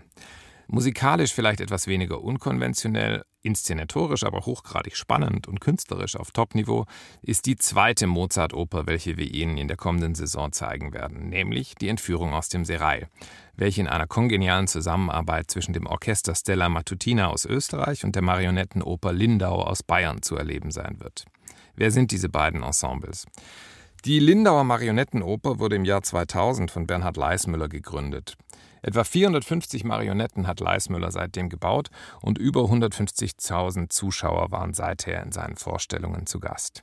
Musikalisch 0.72 1.32
vielleicht 1.34 1.60
etwas 1.60 1.88
weniger 1.88 2.22
unkonventionell, 2.22 3.24
inszenatorisch 3.42 4.22
aber 4.22 4.46
hochgradig 4.46 4.96
spannend 4.96 5.48
und 5.48 5.60
künstlerisch 5.60 6.14
auf 6.14 6.30
Topniveau 6.30 6.84
ist 7.22 7.46
die 7.46 7.56
zweite 7.56 8.06
Mozart-Oper, 8.06 8.86
welche 8.86 9.16
wir 9.16 9.34
Ihnen 9.34 9.56
in 9.56 9.66
der 9.66 9.76
kommenden 9.76 10.14
Saison 10.14 10.52
zeigen 10.52 10.92
werden, 10.92 11.28
nämlich 11.28 11.74
die 11.74 11.88
Entführung 11.88 12.34
aus 12.34 12.50
dem 12.50 12.64
Serai, 12.64 13.08
welche 13.60 13.82
in 13.82 13.88
einer 13.88 14.06
kongenialen 14.06 14.66
Zusammenarbeit 14.66 15.50
zwischen 15.50 15.74
dem 15.74 15.86
Orchester 15.86 16.34
Stella 16.34 16.70
Matutina 16.70 17.28
aus 17.28 17.44
Österreich 17.44 18.04
und 18.04 18.14
der 18.14 18.22
Marionettenoper 18.22 19.12
Lindau 19.12 19.62
aus 19.62 19.82
Bayern 19.82 20.22
zu 20.22 20.34
erleben 20.36 20.70
sein 20.70 20.96
wird. 20.98 21.26
Wer 21.76 21.90
sind 21.90 22.10
diese 22.10 22.30
beiden 22.30 22.62
Ensembles? 22.62 23.26
Die 24.06 24.18
Lindauer 24.18 24.64
Marionettenoper 24.64 25.58
wurde 25.58 25.76
im 25.76 25.84
Jahr 25.84 26.02
2000 26.02 26.70
von 26.70 26.86
Bernhard 26.86 27.18
Leismüller 27.18 27.68
gegründet. 27.68 28.34
Etwa 28.80 29.04
450 29.04 29.84
Marionetten 29.84 30.46
hat 30.46 30.60
Leismüller 30.60 31.10
seitdem 31.10 31.50
gebaut 31.50 31.90
und 32.22 32.38
über 32.38 32.62
150.000 32.62 33.90
Zuschauer 33.90 34.50
waren 34.50 34.72
seither 34.72 35.22
in 35.22 35.32
seinen 35.32 35.56
Vorstellungen 35.56 36.24
zu 36.24 36.40
Gast. 36.40 36.82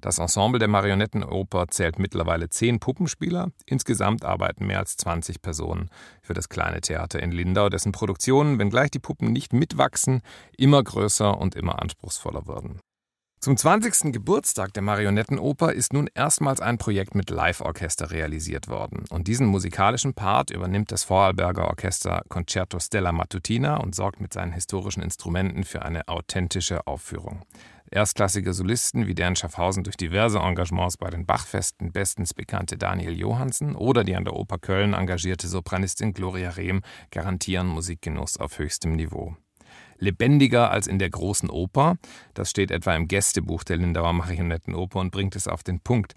Das 0.00 0.18
Ensemble 0.18 0.58
der 0.58 0.68
Marionettenoper 0.68 1.68
zählt 1.68 1.98
mittlerweile 1.98 2.48
zehn 2.48 2.80
Puppenspieler. 2.80 3.50
Insgesamt 3.66 4.24
arbeiten 4.24 4.66
mehr 4.66 4.78
als 4.78 4.96
20 4.96 5.42
Personen 5.42 5.90
für 6.22 6.34
das 6.34 6.48
kleine 6.48 6.80
Theater 6.80 7.22
in 7.22 7.32
Lindau, 7.32 7.68
dessen 7.68 7.92
Produktionen, 7.92 8.58
wenngleich 8.58 8.90
die 8.90 8.98
Puppen 8.98 9.32
nicht 9.32 9.52
mitwachsen, 9.52 10.22
immer 10.56 10.82
größer 10.82 11.38
und 11.38 11.54
immer 11.54 11.80
anspruchsvoller 11.80 12.46
werden. 12.46 12.80
Zum 13.46 13.56
20. 13.56 14.12
Geburtstag 14.12 14.72
der 14.72 14.82
Marionettenoper 14.82 15.72
ist 15.72 15.92
nun 15.92 16.08
erstmals 16.14 16.60
ein 16.60 16.78
Projekt 16.78 17.14
mit 17.14 17.30
Live-Orchester 17.30 18.10
realisiert 18.10 18.66
worden. 18.66 19.04
Und 19.10 19.28
diesen 19.28 19.46
musikalischen 19.46 20.14
Part 20.14 20.50
übernimmt 20.50 20.90
das 20.90 21.04
Vorarlberger 21.04 21.68
Orchester 21.68 22.22
Concerto 22.28 22.80
Stella 22.80 23.12
Matutina 23.12 23.76
und 23.76 23.94
sorgt 23.94 24.20
mit 24.20 24.32
seinen 24.32 24.52
historischen 24.52 25.02
Instrumenten 25.02 25.62
für 25.62 25.82
eine 25.82 26.08
authentische 26.08 26.86
Aufführung. 26.88 27.44
Erstklassige 27.90 28.52
Solisten 28.52 29.06
wie 29.06 29.14
deren 29.14 29.36
Schaffhausen 29.36 29.84
durch 29.84 29.96
diverse 29.96 30.38
Engagements 30.38 30.96
bei 30.96 31.10
den 31.10 31.24
Bachfesten 31.24 31.92
bestens 31.92 32.34
bekannte 32.34 32.76
Daniel 32.76 33.16
Johansen 33.16 33.76
oder 33.76 34.02
die 34.02 34.16
an 34.16 34.24
der 34.24 34.34
Oper 34.34 34.58
Köln 34.58 34.92
engagierte 34.92 35.48
Sopranistin 35.48 36.12
Gloria 36.12 36.50
Rehm 36.50 36.82
garantieren 37.10 37.68
Musikgenuss 37.68 38.38
auf 38.38 38.58
höchstem 38.58 38.92
Niveau 38.92 39.36
lebendiger 39.98 40.70
als 40.70 40.86
in 40.86 40.98
der 40.98 41.10
großen 41.10 41.50
Oper. 41.50 41.96
Das 42.34 42.50
steht 42.50 42.70
etwa 42.70 42.94
im 42.94 43.08
Gästebuch 43.08 43.64
der 43.64 43.78
Lindauer 43.78 44.12
Marionettenoper 44.12 45.00
und 45.00 45.10
bringt 45.10 45.36
es 45.36 45.48
auf 45.48 45.62
den 45.62 45.80
Punkt. 45.80 46.14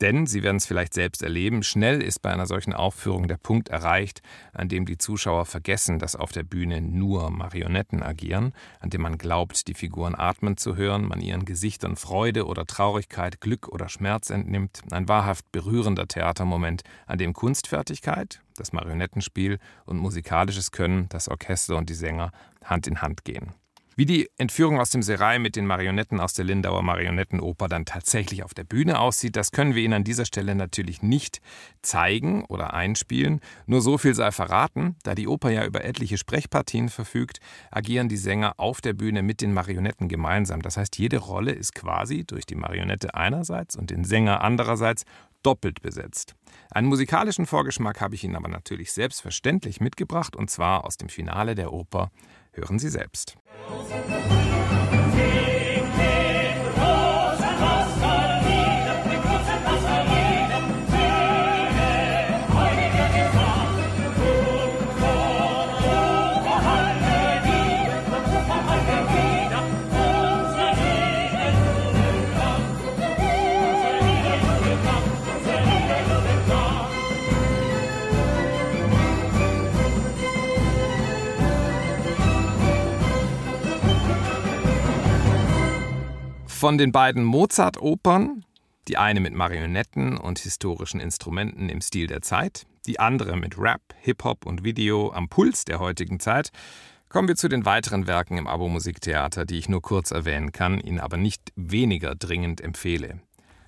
Denn, 0.00 0.26
Sie 0.26 0.44
werden 0.44 0.58
es 0.58 0.66
vielleicht 0.66 0.94
selbst 0.94 1.22
erleben, 1.22 1.64
schnell 1.64 2.00
ist 2.00 2.22
bei 2.22 2.32
einer 2.32 2.46
solchen 2.46 2.72
Aufführung 2.72 3.26
der 3.26 3.36
Punkt 3.36 3.68
erreicht, 3.68 4.22
an 4.52 4.68
dem 4.68 4.86
die 4.86 4.96
Zuschauer 4.96 5.44
vergessen, 5.44 5.98
dass 5.98 6.14
auf 6.14 6.30
der 6.30 6.44
Bühne 6.44 6.80
nur 6.80 7.30
Marionetten 7.30 8.02
agieren, 8.02 8.52
an 8.78 8.90
dem 8.90 9.02
man 9.02 9.18
glaubt, 9.18 9.66
die 9.66 9.74
Figuren 9.74 10.14
atmen 10.14 10.56
zu 10.56 10.76
hören, 10.76 11.04
man 11.08 11.20
ihren 11.20 11.44
Gesichtern 11.44 11.96
Freude 11.96 12.46
oder 12.46 12.64
Traurigkeit, 12.64 13.40
Glück 13.40 13.68
oder 13.68 13.88
Schmerz 13.88 14.30
entnimmt, 14.30 14.82
ein 14.92 15.08
wahrhaft 15.08 15.50
berührender 15.50 16.06
Theatermoment, 16.06 16.82
an 17.06 17.18
dem 17.18 17.32
Kunstfertigkeit, 17.32 18.40
das 18.56 18.72
Marionettenspiel 18.72 19.58
und 19.84 19.98
musikalisches 19.98 20.70
Können, 20.70 21.08
das 21.08 21.28
Orchester 21.28 21.76
und 21.76 21.90
die 21.90 21.94
Sänger 21.94 22.30
Hand 22.64 22.86
in 22.86 23.02
Hand 23.02 23.24
gehen. 23.24 23.52
Wie 23.98 24.06
die 24.06 24.30
Entführung 24.38 24.78
aus 24.78 24.90
dem 24.90 25.02
Serai 25.02 25.40
mit 25.40 25.56
den 25.56 25.66
Marionetten 25.66 26.20
aus 26.20 26.32
der 26.32 26.44
Lindauer 26.44 26.84
Marionettenoper 26.84 27.66
dann 27.66 27.84
tatsächlich 27.84 28.44
auf 28.44 28.54
der 28.54 28.62
Bühne 28.62 29.00
aussieht, 29.00 29.34
das 29.34 29.50
können 29.50 29.74
wir 29.74 29.82
Ihnen 29.82 29.94
an 29.94 30.04
dieser 30.04 30.24
Stelle 30.24 30.54
natürlich 30.54 31.02
nicht 31.02 31.40
zeigen 31.82 32.44
oder 32.44 32.74
einspielen. 32.74 33.40
Nur 33.66 33.80
so 33.80 33.98
viel 33.98 34.14
sei 34.14 34.30
verraten, 34.30 34.94
da 35.02 35.16
die 35.16 35.26
Oper 35.26 35.50
ja 35.50 35.64
über 35.66 35.82
etliche 35.82 36.16
Sprechpartien 36.16 36.90
verfügt, 36.90 37.40
agieren 37.72 38.08
die 38.08 38.16
Sänger 38.16 38.54
auf 38.56 38.80
der 38.80 38.92
Bühne 38.92 39.24
mit 39.24 39.40
den 39.40 39.52
Marionetten 39.52 40.06
gemeinsam. 40.08 40.62
Das 40.62 40.76
heißt, 40.76 40.96
jede 40.96 41.18
Rolle 41.18 41.50
ist 41.50 41.74
quasi 41.74 42.24
durch 42.24 42.46
die 42.46 42.54
Marionette 42.54 43.16
einerseits 43.16 43.74
und 43.74 43.90
den 43.90 44.04
Sänger 44.04 44.42
andererseits 44.42 45.06
doppelt 45.42 45.82
besetzt. 45.82 46.36
Einen 46.70 46.86
musikalischen 46.86 47.46
Vorgeschmack 47.46 48.00
habe 48.00 48.14
ich 48.14 48.22
Ihnen 48.22 48.36
aber 48.36 48.48
natürlich 48.48 48.92
selbstverständlich 48.92 49.80
mitgebracht, 49.80 50.36
und 50.36 50.50
zwar 50.50 50.84
aus 50.84 50.98
dem 50.98 51.08
Finale 51.08 51.56
der 51.56 51.72
Oper 51.72 52.12
Hören 52.58 52.80
Sie 52.80 52.88
selbst. 52.88 53.36
Musik 53.70 54.57
Von 86.58 86.76
den 86.76 86.90
beiden 86.90 87.22
Mozart-Opern, 87.22 88.44
die 88.88 88.96
eine 88.96 89.20
mit 89.20 89.32
Marionetten 89.32 90.18
und 90.18 90.40
historischen 90.40 90.98
Instrumenten 90.98 91.68
im 91.68 91.80
Stil 91.80 92.08
der 92.08 92.20
Zeit, 92.20 92.66
die 92.84 92.98
andere 92.98 93.36
mit 93.36 93.56
Rap, 93.56 93.80
Hip-Hop 94.00 94.44
und 94.44 94.64
Video 94.64 95.12
am 95.12 95.28
Puls 95.28 95.64
der 95.66 95.78
heutigen 95.78 96.18
Zeit, 96.18 96.50
kommen 97.08 97.28
wir 97.28 97.36
zu 97.36 97.48
den 97.48 97.64
weiteren 97.64 98.08
Werken 98.08 98.38
im 98.38 98.48
Abo-Musiktheater, 98.48 99.44
die 99.44 99.56
ich 99.56 99.68
nur 99.68 99.82
kurz 99.82 100.10
erwähnen 100.10 100.50
kann, 100.50 100.80
Ihnen 100.80 100.98
aber 100.98 101.16
nicht 101.16 101.52
weniger 101.54 102.16
dringend 102.16 102.60
empfehle. 102.60 103.20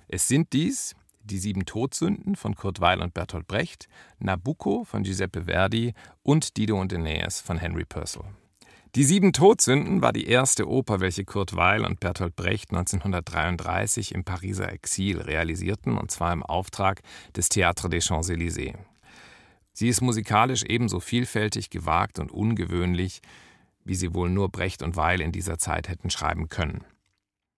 Es 0.09 0.27
sind 0.27 0.51
dies 0.51 0.93
die 1.23 1.37
Sieben 1.37 1.65
Todsünden 1.65 2.35
von 2.35 2.55
Kurt 2.55 2.81
Weil 2.81 3.01
und 3.01 3.13
Bertolt 3.13 3.47
Brecht, 3.47 3.87
Nabucco 4.19 4.83
von 4.83 5.03
Giuseppe 5.03 5.43
Verdi 5.45 5.93
und 6.23 6.57
Dido 6.57 6.77
und 6.77 6.91
Aeneas 6.91 7.39
von 7.39 7.57
Henry 7.57 7.85
Purcell. 7.85 8.25
Die 8.95 9.05
Sieben 9.05 9.31
Todsünden 9.31 10.01
war 10.01 10.11
die 10.11 10.27
erste 10.27 10.67
Oper, 10.67 10.99
welche 10.99 11.23
Kurt 11.23 11.55
Weil 11.55 11.85
und 11.85 12.01
Bertolt 12.01 12.35
Brecht 12.35 12.71
1933 12.71 14.13
im 14.13 14.25
Pariser 14.25 14.69
Exil 14.69 15.21
realisierten, 15.21 15.97
und 15.97 16.11
zwar 16.11 16.33
im 16.33 16.43
Auftrag 16.43 17.01
des 17.33 17.49
Théâtre 17.49 17.87
des 17.87 18.03
Champs-Élysées. 18.05 18.75
Sie 19.71 19.87
ist 19.87 20.01
musikalisch 20.01 20.63
ebenso 20.63 20.99
vielfältig, 20.99 21.69
gewagt 21.69 22.19
und 22.19 22.33
ungewöhnlich, 22.33 23.21
wie 23.85 23.95
sie 23.95 24.13
wohl 24.13 24.29
nur 24.29 24.49
Brecht 24.49 24.83
und 24.83 24.97
Weil 24.97 25.21
in 25.21 25.31
dieser 25.31 25.57
Zeit 25.57 25.87
hätten 25.87 26.09
schreiben 26.09 26.49
können. 26.49 26.83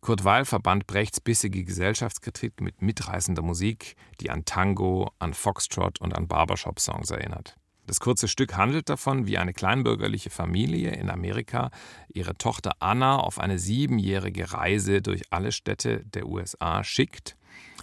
Kurt 0.02 0.24
Weil 0.24 0.46
verband 0.46 0.86
Brechts 0.86 1.20
bissige 1.20 1.64
Gesellschaftskritik 1.64 2.62
mit 2.62 2.84
mitreißender 2.84 3.42
Musik, 3.42 3.96
die 4.22 4.30
an 4.30 4.46
Tango, 4.46 5.10
an 5.18 5.34
Foxtrot 5.34 6.00
und 6.00 6.16
an 6.16 6.28
Barbershop-Songs 6.28 7.10
erinnert. 7.10 7.58
Das 7.86 8.00
kurze 8.00 8.28
Stück 8.28 8.56
handelt 8.56 8.90
davon, 8.90 9.28
wie 9.28 9.38
eine 9.38 9.54
kleinbürgerliche 9.54 10.30
Familie 10.30 10.92
in 10.92 11.10
Amerika 11.10 11.70
ihre 12.08 12.36
Tochter 12.38 12.76
Anna 12.80 13.18
auf 13.18 13.40
eine 13.40 13.60
siebenjährige 13.60 14.54
Reise 14.54 15.02
durch 15.02 15.24
alle 15.32 15.52
Städte 15.52 16.04
der 16.06 16.28
USA 16.28 16.84
schickt, 16.84 17.36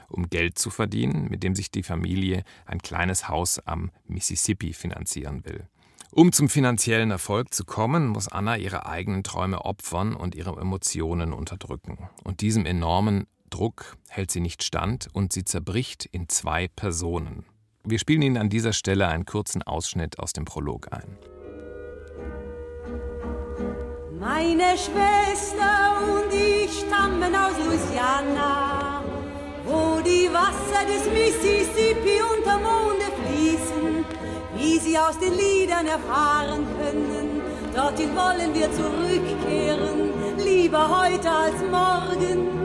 um 0.09 0.31
Geld 0.31 0.59
zu 0.59 0.71
verdienen, 0.71 1.29
mit 1.29 1.43
dem 1.43 1.55
sich 1.55 1.71
die 1.71 1.83
Familie 1.83 2.45
ein 2.65 2.81
kleines 2.81 3.29
Haus 3.29 3.59
am 3.59 3.91
Mississippi 4.07 4.73
finanzieren 4.73 5.45
will. 5.45 5.69
Um 6.13 6.33
zum 6.33 6.49
finanziellen 6.49 7.13
Erfolg 7.13 7.55
zu 7.55 7.65
kommen, 7.65 8.09
muss 8.09 8.27
Anna 8.27 8.57
ihre 8.57 8.87
eigenen 8.87 9.23
Träume 9.23 9.65
opfern 9.65 10.17
und 10.17 10.35
ihre 10.35 10.59
Emotionen 10.59 11.33
unterdrücken. 11.33 11.99
Und 12.25 12.41
diesem 12.41 12.67
enormen 12.67 13.27
Druck 13.49 13.97
hält 14.09 14.31
sie 14.31 14.41
nicht 14.41 14.65
stand 14.65 15.09
und 15.13 15.33
sie 15.33 15.45
zerbricht 15.45 16.07
in 16.07 16.29
zwei 16.29 16.67
Personen. 16.67 17.45
Wir 17.85 17.99
spielen 17.99 18.23
Ihnen 18.23 18.37
an 18.37 18.49
dieser 18.49 18.73
Stelle 18.73 19.09
einen 19.09 19.25
kurzen 19.25 19.63
Ausschnitt 19.63 20.19
aus 20.19 20.33
dem 20.33 20.45
Prolog 20.45 20.89
ein. 20.93 21.17
Meine 24.19 24.77
Schwester 24.77 25.99
und 26.03 26.33
ich 26.33 26.71
stammen 26.81 27.35
aus 27.35 27.53
Louisiana, 27.65 29.03
wo 29.65 30.01
die 30.03 30.29
Wasser 30.31 30.85
des 30.87 31.07
Mississippi 31.11 32.21
unter 32.37 32.59
Monde 32.59 33.07
fließen, 33.25 34.05
wie 34.57 34.79
Sie 34.79 34.99
aus 34.99 35.19
den 35.19 35.33
Liedern 35.33 35.87
erfahren 35.87 36.67
können. 36.79 37.41
Dorthin 37.75 38.11
wollen 38.15 38.53
wir 38.53 38.71
zurückkehren, 38.73 40.11
lieber 40.39 41.01
heute 41.01 41.31
als 41.31 41.57
morgen 41.71 42.61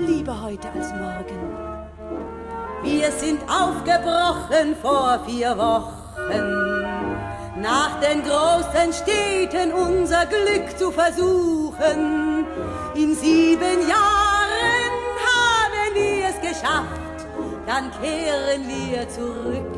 lieber 0.00 0.42
heute 0.42 0.68
als 0.70 0.92
morgen. 0.92 1.59
Wir 2.82 3.12
sind 3.12 3.42
aufgebrochen 3.42 4.74
vor 4.80 5.20
vier 5.26 5.56
Wochen, 5.58 5.92
nach 7.60 8.00
den 8.00 8.22
großen 8.22 8.92
Städten 8.92 9.72
unser 9.72 10.24
Glück 10.26 10.78
zu 10.78 10.90
versuchen. 10.90 12.46
In 12.94 13.14
sieben 13.14 13.80
Jahren 13.86 14.94
haben 15.28 15.94
wir 15.94 16.28
es 16.30 16.40
geschafft, 16.40 17.26
dann 17.66 17.90
kehren 18.00 18.66
wir 18.66 19.08
zurück, 19.10 19.76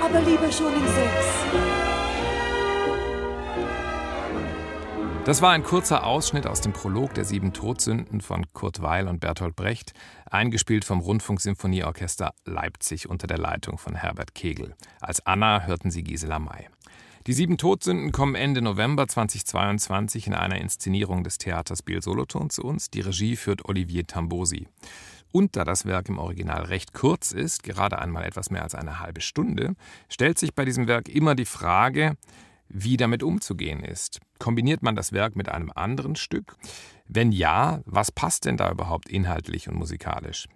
aber 0.00 0.20
lieber 0.20 0.52
schon 0.52 0.72
in 0.74 0.86
sechs. 0.86 1.85
Das 5.26 5.42
war 5.42 5.50
ein 5.50 5.64
kurzer 5.64 6.06
Ausschnitt 6.06 6.46
aus 6.46 6.60
dem 6.60 6.72
Prolog 6.72 7.12
der 7.14 7.24
Sieben 7.24 7.52
Todsünden 7.52 8.20
von 8.20 8.46
Kurt 8.52 8.80
Weil 8.80 9.08
und 9.08 9.18
Bertolt 9.18 9.56
Brecht, 9.56 9.92
eingespielt 10.30 10.84
vom 10.84 11.00
Rundfunksymphonieorchester 11.00 12.32
Leipzig 12.44 13.08
unter 13.10 13.26
der 13.26 13.38
Leitung 13.38 13.76
von 13.76 13.96
Herbert 13.96 14.36
Kegel. 14.36 14.76
Als 15.00 15.26
Anna 15.26 15.62
hörten 15.62 15.90
Sie 15.90 16.04
Gisela 16.04 16.38
May. 16.38 16.68
Die 17.26 17.32
Sieben 17.32 17.58
Todsünden 17.58 18.12
kommen 18.12 18.36
Ende 18.36 18.62
November 18.62 19.08
2022 19.08 20.28
in 20.28 20.34
einer 20.34 20.60
Inszenierung 20.60 21.24
des 21.24 21.38
Theaters 21.38 21.82
Biel 21.82 22.02
Solothurn 22.02 22.48
zu 22.48 22.62
uns. 22.62 22.88
Die 22.88 23.00
Regie 23.00 23.34
führt 23.34 23.64
Olivier 23.64 24.06
Tambosi. 24.06 24.68
Und 25.32 25.56
da 25.56 25.64
das 25.64 25.86
Werk 25.86 26.08
im 26.08 26.20
Original 26.20 26.66
recht 26.66 26.94
kurz 26.94 27.32
ist, 27.32 27.64
gerade 27.64 27.98
einmal 27.98 28.22
etwas 28.22 28.50
mehr 28.50 28.62
als 28.62 28.76
eine 28.76 29.00
halbe 29.00 29.22
Stunde, 29.22 29.74
stellt 30.08 30.38
sich 30.38 30.54
bei 30.54 30.64
diesem 30.64 30.86
Werk 30.86 31.08
immer 31.08 31.34
die 31.34 31.46
Frage, 31.46 32.16
wie 32.68 32.96
damit 32.96 33.24
umzugehen 33.24 33.82
ist. 33.82 34.20
Kombiniert 34.38 34.82
man 34.82 34.96
das 34.96 35.12
Werk 35.12 35.36
mit 35.36 35.48
einem 35.48 35.70
anderen 35.74 36.16
Stück? 36.16 36.56
Wenn 37.08 37.32
ja, 37.32 37.80
was 37.84 38.10
passt 38.12 38.44
denn 38.44 38.56
da 38.56 38.70
überhaupt 38.70 39.08
inhaltlich 39.08 39.68
und 39.68 39.76
musikalisch? 39.76 40.48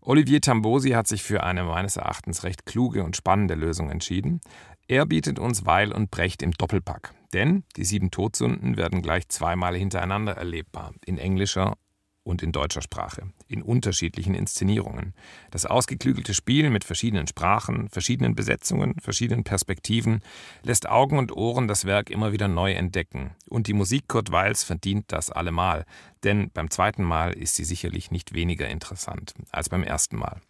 Olivier 0.00 0.40
Tambosi 0.40 0.90
hat 0.90 1.06
sich 1.06 1.22
für 1.22 1.42
eine 1.42 1.64
meines 1.64 1.96
Erachtens 1.96 2.44
recht 2.44 2.66
kluge 2.66 3.04
und 3.04 3.16
spannende 3.16 3.54
Lösung 3.54 3.90
entschieden. 3.90 4.40
Er 4.86 5.06
bietet 5.06 5.38
uns 5.38 5.64
Weil 5.64 5.92
und 5.92 6.10
Brecht 6.10 6.42
im 6.42 6.52
Doppelpack. 6.52 7.14
Denn 7.32 7.64
die 7.76 7.84
sieben 7.84 8.10
Todsünden 8.10 8.76
werden 8.76 9.02
gleich 9.02 9.28
zweimal 9.28 9.74
hintereinander 9.74 10.36
erlebbar, 10.36 10.92
in 11.04 11.18
englischer 11.18 11.74
und 12.22 12.42
in 12.42 12.52
deutscher 12.52 12.82
Sprache, 12.82 13.32
in 13.54 13.62
unterschiedlichen 13.62 14.34
Inszenierungen. 14.34 15.14
Das 15.50 15.64
ausgeklügelte 15.64 16.34
Spiel 16.34 16.68
mit 16.68 16.84
verschiedenen 16.84 17.26
Sprachen, 17.26 17.88
verschiedenen 17.88 18.34
Besetzungen, 18.34 18.96
verschiedenen 19.00 19.44
Perspektiven 19.44 20.20
lässt 20.62 20.88
Augen 20.88 21.18
und 21.18 21.34
Ohren 21.34 21.68
das 21.68 21.86
Werk 21.86 22.10
immer 22.10 22.32
wieder 22.32 22.48
neu 22.48 22.72
entdecken. 22.72 23.30
Und 23.48 23.68
die 23.68 23.72
Musik 23.72 24.08
Kurt 24.08 24.32
Weils 24.32 24.64
verdient 24.64 25.06
das 25.08 25.30
allemal, 25.30 25.86
denn 26.24 26.50
beim 26.52 26.70
zweiten 26.70 27.04
Mal 27.04 27.32
ist 27.32 27.54
sie 27.54 27.64
sicherlich 27.64 28.10
nicht 28.10 28.34
weniger 28.34 28.68
interessant 28.68 29.34
als 29.50 29.68
beim 29.68 29.84
ersten 29.84 30.16
Mal. 30.16 30.40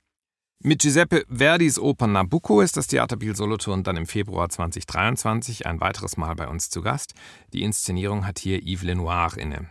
Mit 0.66 0.80
Giuseppe 0.80 1.26
Verdis 1.28 1.78
Oper 1.78 2.06
Nabucco 2.06 2.62
ist 2.62 2.78
das 2.78 2.86
Theater 2.86 3.16
Biel 3.16 3.36
Solothurn 3.36 3.82
dann 3.82 3.98
im 3.98 4.06
Februar 4.06 4.48
2023 4.48 5.66
ein 5.66 5.78
weiteres 5.80 6.16
Mal 6.16 6.34
bei 6.36 6.48
uns 6.48 6.70
zu 6.70 6.80
Gast. 6.80 7.12
Die 7.52 7.62
Inszenierung 7.62 8.26
hat 8.26 8.38
hier 8.38 8.62
Yves 8.62 8.82
Lenoir 8.82 9.36
inne. 9.36 9.68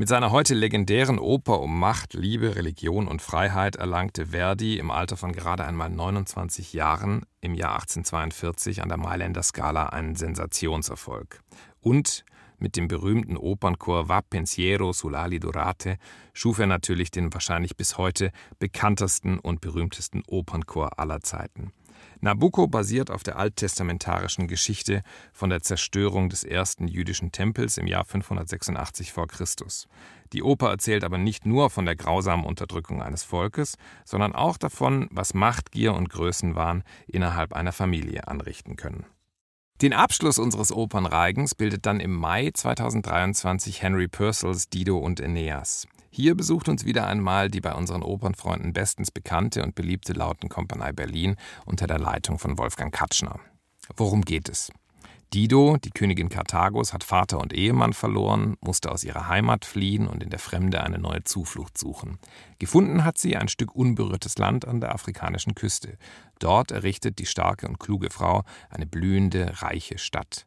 Mit 0.00 0.08
seiner 0.08 0.30
heute 0.30 0.54
legendären 0.54 1.18
Oper 1.18 1.60
um 1.60 1.78
Macht, 1.78 2.14
Liebe, 2.14 2.56
Religion 2.56 3.06
und 3.06 3.20
Freiheit 3.20 3.76
erlangte 3.76 4.28
Verdi 4.28 4.78
im 4.78 4.90
Alter 4.90 5.18
von 5.18 5.32
gerade 5.32 5.66
einmal 5.66 5.90
29 5.90 6.72
Jahren 6.72 7.26
im 7.42 7.52
Jahr 7.52 7.74
1842 7.74 8.82
an 8.82 8.88
der 8.88 8.96
Mailänder 8.96 9.42
Scala 9.42 9.90
einen 9.90 10.16
Sensationserfolg. 10.16 11.42
Und 11.82 12.24
mit 12.56 12.76
dem 12.76 12.88
berühmten 12.88 13.36
Opernchor 13.36 14.08
Va 14.08 14.22
Pensiero 14.22 14.94
Sulali 14.94 15.38
Dorate 15.38 15.98
schuf 16.32 16.58
er 16.60 16.66
natürlich 16.66 17.10
den 17.10 17.34
wahrscheinlich 17.34 17.76
bis 17.76 17.98
heute 17.98 18.32
bekanntesten 18.58 19.38
und 19.38 19.60
berühmtesten 19.60 20.22
Opernchor 20.26 20.98
aller 20.98 21.20
Zeiten. 21.20 21.74
Nabucco 22.20 22.66
basiert 22.66 23.10
auf 23.10 23.22
der 23.22 23.38
alttestamentarischen 23.38 24.46
Geschichte 24.46 25.02
von 25.32 25.50
der 25.50 25.62
Zerstörung 25.62 26.28
des 26.28 26.44
ersten 26.44 26.86
jüdischen 26.86 27.32
Tempels 27.32 27.78
im 27.78 27.86
Jahr 27.86 28.04
586 28.04 29.12
v. 29.12 29.26
Chr. 29.26 29.44
Die 30.32 30.42
Oper 30.42 30.70
erzählt 30.70 31.02
aber 31.02 31.18
nicht 31.18 31.46
nur 31.46 31.70
von 31.70 31.86
der 31.86 31.96
grausamen 31.96 32.44
Unterdrückung 32.44 33.02
eines 33.02 33.22
Volkes, 33.22 33.76
sondern 34.04 34.34
auch 34.34 34.58
davon, 34.58 35.08
was 35.10 35.34
Machtgier 35.34 35.94
und 35.94 36.10
Größenwahn 36.10 36.84
innerhalb 37.06 37.52
einer 37.52 37.72
Familie 37.72 38.28
anrichten 38.28 38.76
können. 38.76 39.06
Den 39.82 39.94
Abschluss 39.94 40.38
unseres 40.38 40.72
Opernreigens 40.72 41.54
bildet 41.54 41.86
dann 41.86 42.00
im 42.00 42.14
Mai 42.14 42.50
2023 42.52 43.82
Henry 43.82 44.08
Purcells 44.08 44.68
Dido 44.68 44.98
und 44.98 45.22
Aeneas. 45.22 45.88
Hier 46.12 46.34
besucht 46.34 46.68
uns 46.68 46.84
wieder 46.84 47.06
einmal 47.06 47.48
die 47.48 47.60
bei 47.60 47.72
unseren 47.72 48.02
Opernfreunden 48.02 48.72
bestens 48.72 49.12
bekannte 49.12 49.62
und 49.62 49.76
beliebte 49.76 50.12
Lautenkompanie 50.12 50.92
Berlin 50.92 51.36
unter 51.66 51.86
der 51.86 52.00
Leitung 52.00 52.38
von 52.40 52.58
Wolfgang 52.58 52.92
Katschner. 52.92 53.38
Worum 53.96 54.22
geht 54.22 54.48
es? 54.48 54.72
Dido, 55.32 55.76
die 55.76 55.90
Königin 55.90 56.28
Karthagos, 56.28 56.92
hat 56.92 57.04
Vater 57.04 57.38
und 57.38 57.52
Ehemann 57.52 57.92
verloren, 57.92 58.56
musste 58.60 58.90
aus 58.90 59.04
ihrer 59.04 59.28
Heimat 59.28 59.64
fliehen 59.64 60.08
und 60.08 60.24
in 60.24 60.30
der 60.30 60.40
Fremde 60.40 60.82
eine 60.82 60.98
neue 60.98 61.22
Zuflucht 61.22 61.78
suchen. 61.78 62.18
Gefunden 62.58 63.04
hat 63.04 63.16
sie 63.16 63.36
ein 63.36 63.46
Stück 63.46 63.72
unberührtes 63.76 64.38
Land 64.38 64.66
an 64.66 64.80
der 64.80 64.92
afrikanischen 64.92 65.54
Küste. 65.54 65.96
Dort 66.40 66.72
errichtet 66.72 67.20
die 67.20 67.26
starke 67.26 67.68
und 67.68 67.78
kluge 67.78 68.10
Frau 68.10 68.42
eine 68.70 68.86
blühende, 68.86 69.62
reiche 69.62 69.98
Stadt. 69.98 70.46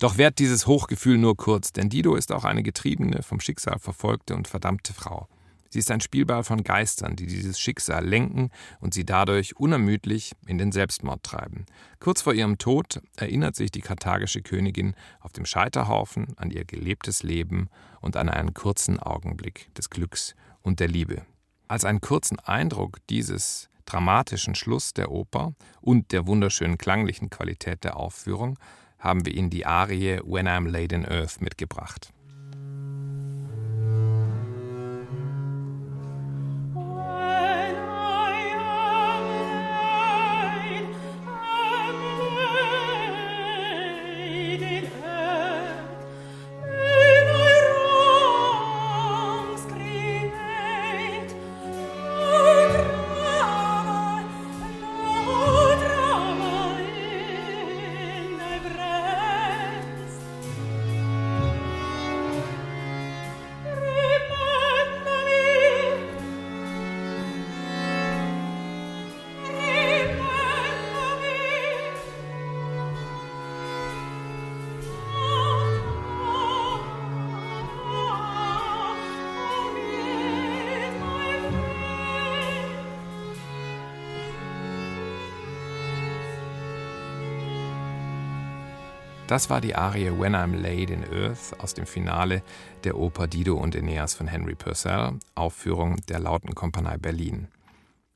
Doch 0.00 0.16
währt 0.16 0.38
dieses 0.38 0.68
Hochgefühl 0.68 1.18
nur 1.18 1.36
kurz, 1.36 1.72
denn 1.72 1.88
Dido 1.88 2.14
ist 2.14 2.30
auch 2.30 2.44
eine 2.44 2.62
getriebene, 2.62 3.22
vom 3.24 3.40
Schicksal 3.40 3.80
verfolgte 3.80 4.36
und 4.36 4.46
verdammte 4.46 4.94
Frau. 4.94 5.28
Sie 5.70 5.80
ist 5.80 5.90
ein 5.90 6.00
Spielball 6.00 6.44
von 6.44 6.62
Geistern, 6.62 7.16
die 7.16 7.26
dieses 7.26 7.60
Schicksal 7.60 8.06
lenken 8.06 8.50
und 8.80 8.94
sie 8.94 9.04
dadurch 9.04 9.56
unermüdlich 9.56 10.32
in 10.46 10.56
den 10.56 10.72
Selbstmord 10.72 11.22
treiben. 11.24 11.66
Kurz 12.00 12.22
vor 12.22 12.32
ihrem 12.32 12.58
Tod 12.58 13.02
erinnert 13.16 13.54
sich 13.56 13.70
die 13.70 13.80
karthagische 13.80 14.40
Königin 14.40 14.94
auf 15.20 15.32
dem 15.32 15.44
Scheiterhaufen 15.44 16.28
an 16.36 16.50
ihr 16.50 16.64
gelebtes 16.64 17.22
Leben 17.22 17.68
und 18.00 18.16
an 18.16 18.28
einen 18.28 18.54
kurzen 18.54 18.98
Augenblick 18.98 19.74
des 19.74 19.90
Glücks 19.90 20.34
und 20.62 20.80
der 20.80 20.88
Liebe. 20.88 21.26
Als 21.66 21.84
einen 21.84 22.00
kurzen 22.00 22.38
Eindruck 22.38 22.98
dieses 23.10 23.68
dramatischen 23.84 24.54
Schluss 24.54 24.94
der 24.94 25.10
Oper 25.10 25.54
und 25.80 26.12
der 26.12 26.26
wunderschönen 26.26 26.78
klanglichen 26.78 27.30
Qualität 27.30 27.84
der 27.84 27.96
Aufführung 27.96 28.58
haben 28.98 29.24
wir 29.24 29.34
Ihnen 29.34 29.50
die 29.50 29.66
Arie 29.66 30.20
When 30.24 30.48
I'm 30.48 30.68
Laid 30.68 30.92
in 30.92 31.06
Earth 31.06 31.40
mitgebracht. 31.40 32.12
Das 89.28 89.50
war 89.50 89.60
die 89.60 89.74
Arie 89.74 90.10
When 90.18 90.34
I'm 90.34 90.56
Laid 90.58 90.88
in 90.88 91.04
Earth 91.04 91.54
aus 91.58 91.74
dem 91.74 91.84
Finale 91.84 92.42
der 92.84 92.96
Oper 92.96 93.26
Dido 93.26 93.56
und 93.56 93.76
Aeneas 93.76 94.14
von 94.14 94.26
Henry 94.26 94.54
Purcell, 94.54 95.18
Aufführung 95.34 95.96
der 96.08 96.18
Lautenkompanie 96.18 96.96
Berlin. 96.96 97.48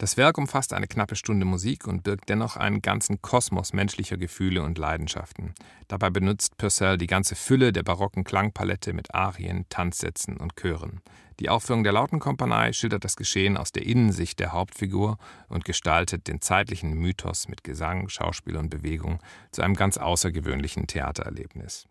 Das 0.03 0.17
Werk 0.17 0.37
umfasst 0.37 0.73
eine 0.73 0.89
knappe 0.89 1.15
Stunde 1.15 1.47
Musik 1.47 1.87
und 1.87 2.03
birgt 2.03 2.29
dennoch 2.29 2.57
einen 2.57 2.83
ganzen 2.83 3.23
Kosmos 3.23 3.73
menschlicher 3.73 4.17
Gefühle 4.17 4.65
und 4.65 4.77
Leidenschaften. 4.77 5.55
Dabei 5.87 6.11
benutzt 6.11 6.57
Purcell 6.57 6.99
die 6.99 7.07
ganze 7.07 7.37
Fülle 7.37 7.73
der 7.73 7.85
barocken 7.85 8.25
Klangpalette 8.25 8.95
mit 8.95 9.15
Arien, 9.15 9.65
Tanzsätzen 9.69 10.39
und 10.39 10.57
Chören. 10.57 11.03
Die 11.39 11.49
Aufführung 11.49 11.85
der 11.85 11.93
Lautenkompanie 11.93 12.73
schildert 12.73 13.05
das 13.05 13.15
Geschehen 13.15 13.57
aus 13.57 13.71
der 13.71 13.87
Innensicht 13.87 14.41
der 14.41 14.51
Hauptfigur 14.51 15.19
und 15.49 15.65
gestaltet 15.65 16.27
den 16.27 16.41
zeitlichen 16.41 16.95
Mythos 16.95 17.47
mit 17.47 17.63
Gesang, 17.63 18.09
Schauspiel 18.09 18.57
und 18.57 18.71
Bewegung 18.71 19.21
zu 19.53 19.63
einem 19.63 19.77
ganz 19.77 19.99
außergewöhnlichen 19.99 20.89
Theatererlebnis. 20.89 21.87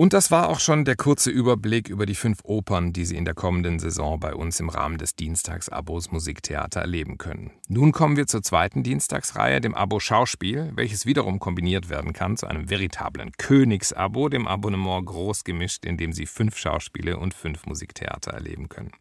Und 0.00 0.14
das 0.14 0.30
war 0.30 0.48
auch 0.48 0.60
schon 0.60 0.86
der 0.86 0.96
kurze 0.96 1.30
Überblick 1.30 1.90
über 1.90 2.06
die 2.06 2.14
fünf 2.14 2.38
Opern, 2.44 2.94
die 2.94 3.04
Sie 3.04 3.18
in 3.18 3.26
der 3.26 3.34
kommenden 3.34 3.78
Saison 3.78 4.18
bei 4.18 4.34
uns 4.34 4.58
im 4.58 4.70
Rahmen 4.70 4.96
des 4.96 5.14
Dienstagsabos 5.14 6.10
Musiktheater 6.10 6.80
erleben 6.80 7.18
können. 7.18 7.50
Nun 7.68 7.92
kommen 7.92 8.16
wir 8.16 8.26
zur 8.26 8.42
zweiten 8.42 8.82
Dienstagsreihe, 8.82 9.60
dem 9.60 9.74
Abo 9.74 10.00
Schauspiel, 10.00 10.72
welches 10.74 11.04
wiederum 11.04 11.38
kombiniert 11.38 11.90
werden 11.90 12.14
kann 12.14 12.38
zu 12.38 12.46
einem 12.46 12.70
veritablen 12.70 13.32
Königsabo, 13.36 14.30
dem 14.30 14.48
Abonnement 14.48 15.04
groß 15.04 15.44
gemischt, 15.44 15.84
in 15.84 15.98
dem 15.98 16.14
Sie 16.14 16.24
fünf 16.24 16.56
Schauspiele 16.56 17.18
und 17.18 17.34
fünf 17.34 17.66
Musiktheater 17.66 18.30
erleben 18.30 18.70
können. 18.70 18.92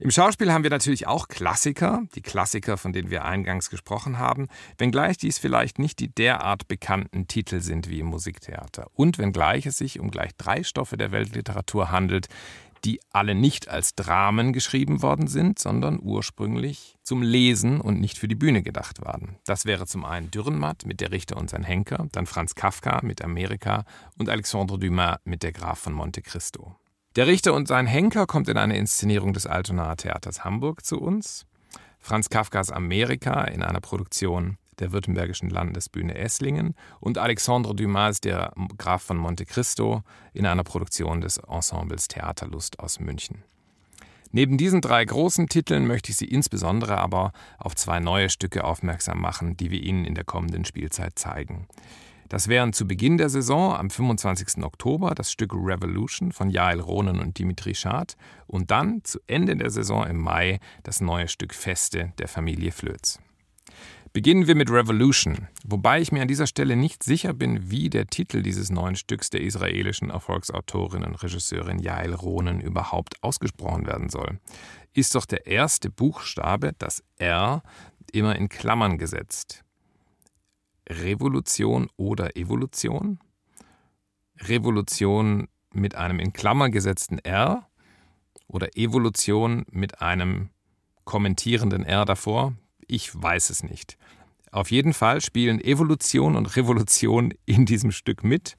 Im 0.00 0.12
Schauspiel 0.12 0.52
haben 0.52 0.62
wir 0.62 0.70
natürlich 0.70 1.08
auch 1.08 1.26
Klassiker, 1.26 2.04
die 2.14 2.22
Klassiker, 2.22 2.76
von 2.76 2.92
denen 2.92 3.10
wir 3.10 3.24
eingangs 3.24 3.68
gesprochen 3.68 4.18
haben, 4.18 4.46
wenngleich 4.76 5.16
dies 5.16 5.38
vielleicht 5.38 5.80
nicht 5.80 5.98
die 5.98 6.14
derart 6.14 6.68
bekannten 6.68 7.26
Titel 7.26 7.60
sind 7.60 7.90
wie 7.90 7.98
im 7.98 8.06
Musiktheater. 8.06 8.86
Und 8.94 9.18
wenngleich 9.18 9.66
es 9.66 9.76
sich 9.76 9.98
um 9.98 10.12
gleich 10.12 10.36
drei 10.36 10.62
Stoffe 10.62 10.96
der 10.96 11.10
Weltliteratur 11.10 11.90
handelt, 11.90 12.28
die 12.84 13.00
alle 13.10 13.34
nicht 13.34 13.68
als 13.68 13.96
Dramen 13.96 14.52
geschrieben 14.52 15.02
worden 15.02 15.26
sind, 15.26 15.58
sondern 15.58 15.98
ursprünglich 16.00 16.94
zum 17.02 17.22
Lesen 17.22 17.80
und 17.80 18.00
nicht 18.00 18.18
für 18.18 18.28
die 18.28 18.36
Bühne 18.36 18.62
gedacht 18.62 19.04
waren. 19.04 19.36
Das 19.46 19.64
wäre 19.64 19.88
zum 19.88 20.04
einen 20.04 20.30
Dürrenmatt 20.30 20.86
mit 20.86 21.00
Der 21.00 21.10
Richter 21.10 21.36
und 21.36 21.50
sein 21.50 21.64
Henker, 21.64 22.06
dann 22.12 22.26
Franz 22.26 22.54
Kafka 22.54 23.00
mit 23.02 23.20
Amerika 23.22 23.84
und 24.16 24.28
Alexandre 24.28 24.78
Dumas 24.78 25.18
mit 25.24 25.42
Der 25.42 25.50
Graf 25.50 25.80
von 25.80 25.92
Monte 25.92 26.22
Cristo. 26.22 26.76
Der 27.18 27.26
Richter 27.26 27.52
und 27.52 27.66
sein 27.66 27.88
Henker 27.88 28.26
kommt 28.26 28.48
in 28.48 28.56
einer 28.56 28.76
Inszenierung 28.76 29.32
des 29.32 29.44
Altonaer 29.44 29.96
Theaters 29.96 30.44
Hamburg 30.44 30.84
zu 30.84 31.00
uns. 31.00 31.46
Franz 31.98 32.30
Kafkas 32.30 32.70
Amerika 32.70 33.42
in 33.42 33.64
einer 33.64 33.80
Produktion 33.80 34.56
der 34.78 34.92
Württembergischen 34.92 35.50
Landesbühne 35.50 36.14
Esslingen 36.14 36.76
und 37.00 37.18
Alexandre 37.18 37.74
Dumas, 37.74 38.20
der 38.20 38.52
Graf 38.76 39.02
von 39.02 39.16
Monte 39.16 39.46
Cristo, 39.46 40.04
in 40.32 40.46
einer 40.46 40.62
Produktion 40.62 41.20
des 41.20 41.38
Ensembles 41.38 42.06
Theaterlust 42.06 42.78
aus 42.78 43.00
München. 43.00 43.42
Neben 44.30 44.56
diesen 44.56 44.80
drei 44.80 45.04
großen 45.04 45.48
Titeln 45.48 45.88
möchte 45.88 46.12
ich 46.12 46.18
Sie 46.18 46.26
insbesondere 46.28 46.98
aber 46.98 47.32
auf 47.58 47.74
zwei 47.74 47.98
neue 47.98 48.30
Stücke 48.30 48.62
aufmerksam 48.62 49.20
machen, 49.20 49.56
die 49.56 49.72
wir 49.72 49.82
Ihnen 49.82 50.04
in 50.04 50.14
der 50.14 50.22
kommenden 50.22 50.64
Spielzeit 50.64 51.18
zeigen. 51.18 51.66
Das 52.28 52.48
wären 52.48 52.74
zu 52.74 52.86
Beginn 52.86 53.16
der 53.16 53.30
Saison 53.30 53.74
am 53.74 53.88
25. 53.88 54.62
Oktober 54.62 55.14
das 55.14 55.32
Stück 55.32 55.54
Revolution 55.54 56.30
von 56.30 56.50
Jael 56.50 56.80
Ronen 56.80 57.20
und 57.20 57.38
Dimitri 57.38 57.74
Schad 57.74 58.16
und 58.46 58.70
dann 58.70 59.02
zu 59.02 59.18
Ende 59.26 59.56
der 59.56 59.70
Saison 59.70 60.06
im 60.06 60.18
Mai 60.18 60.60
das 60.82 61.00
neue 61.00 61.28
Stück 61.28 61.54
Feste 61.54 62.12
der 62.18 62.28
Familie 62.28 62.70
Flöz. 62.70 63.18
Beginnen 64.12 64.46
wir 64.46 64.54
mit 64.54 64.70
Revolution, 64.70 65.48
wobei 65.64 66.00
ich 66.00 66.12
mir 66.12 66.20
an 66.20 66.28
dieser 66.28 66.46
Stelle 66.46 66.76
nicht 66.76 67.02
sicher 67.02 67.32
bin, 67.32 67.70
wie 67.70 67.88
der 67.88 68.06
Titel 68.06 68.42
dieses 68.42 68.70
neuen 68.70 68.96
Stücks 68.96 69.30
der 69.30 69.42
israelischen 69.42 70.10
Erfolgsautorin 70.10 71.04
und 71.04 71.22
Regisseurin 71.22 71.78
Jael 71.78 72.14
Ronen 72.14 72.60
überhaupt 72.60 73.22
ausgesprochen 73.22 73.86
werden 73.86 74.08
soll. 74.10 74.38
Ist 74.92 75.14
doch 75.14 75.24
der 75.24 75.46
erste 75.46 75.90
Buchstabe, 75.90 76.72
das 76.78 77.02
R, 77.16 77.62
immer 78.12 78.36
in 78.36 78.48
Klammern 78.48 78.98
gesetzt. 78.98 79.64
Revolution 80.88 81.88
oder 81.96 82.36
Evolution. 82.36 83.18
Revolution 84.40 85.48
mit 85.72 85.94
einem 85.94 86.18
in 86.20 86.32
Klammer 86.32 86.70
gesetzten 86.70 87.18
R 87.18 87.68
oder 88.46 88.76
Evolution 88.76 89.64
mit 89.70 90.00
einem 90.00 90.50
kommentierenden 91.04 91.84
R 91.84 92.04
davor. 92.04 92.54
Ich 92.86 93.10
weiß 93.14 93.50
es 93.50 93.62
nicht. 93.62 93.98
Auf 94.50 94.70
jeden 94.70 94.94
Fall 94.94 95.20
spielen 95.20 95.60
Evolution 95.60 96.36
und 96.36 96.56
Revolution 96.56 97.34
in 97.44 97.66
diesem 97.66 97.92
Stück 97.92 98.24
mit 98.24 98.56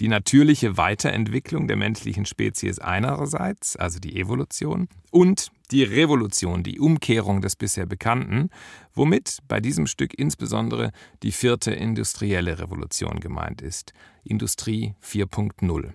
die 0.00 0.08
natürliche 0.08 0.78
Weiterentwicklung 0.78 1.68
der 1.68 1.76
menschlichen 1.76 2.24
Spezies 2.24 2.78
einerseits, 2.78 3.76
also 3.76 4.00
die 4.00 4.18
Evolution, 4.18 4.88
und 5.10 5.50
die 5.70 5.84
Revolution, 5.84 6.62
die 6.62 6.80
Umkehrung 6.80 7.42
des 7.42 7.54
bisher 7.54 7.84
Bekannten, 7.84 8.48
womit 8.94 9.38
bei 9.46 9.60
diesem 9.60 9.86
Stück 9.86 10.18
insbesondere 10.18 10.92
die 11.22 11.32
vierte 11.32 11.72
industrielle 11.72 12.58
Revolution 12.58 13.20
gemeint 13.20 13.60
ist, 13.60 13.92
Industrie 14.24 14.94
4.0. 15.04 15.92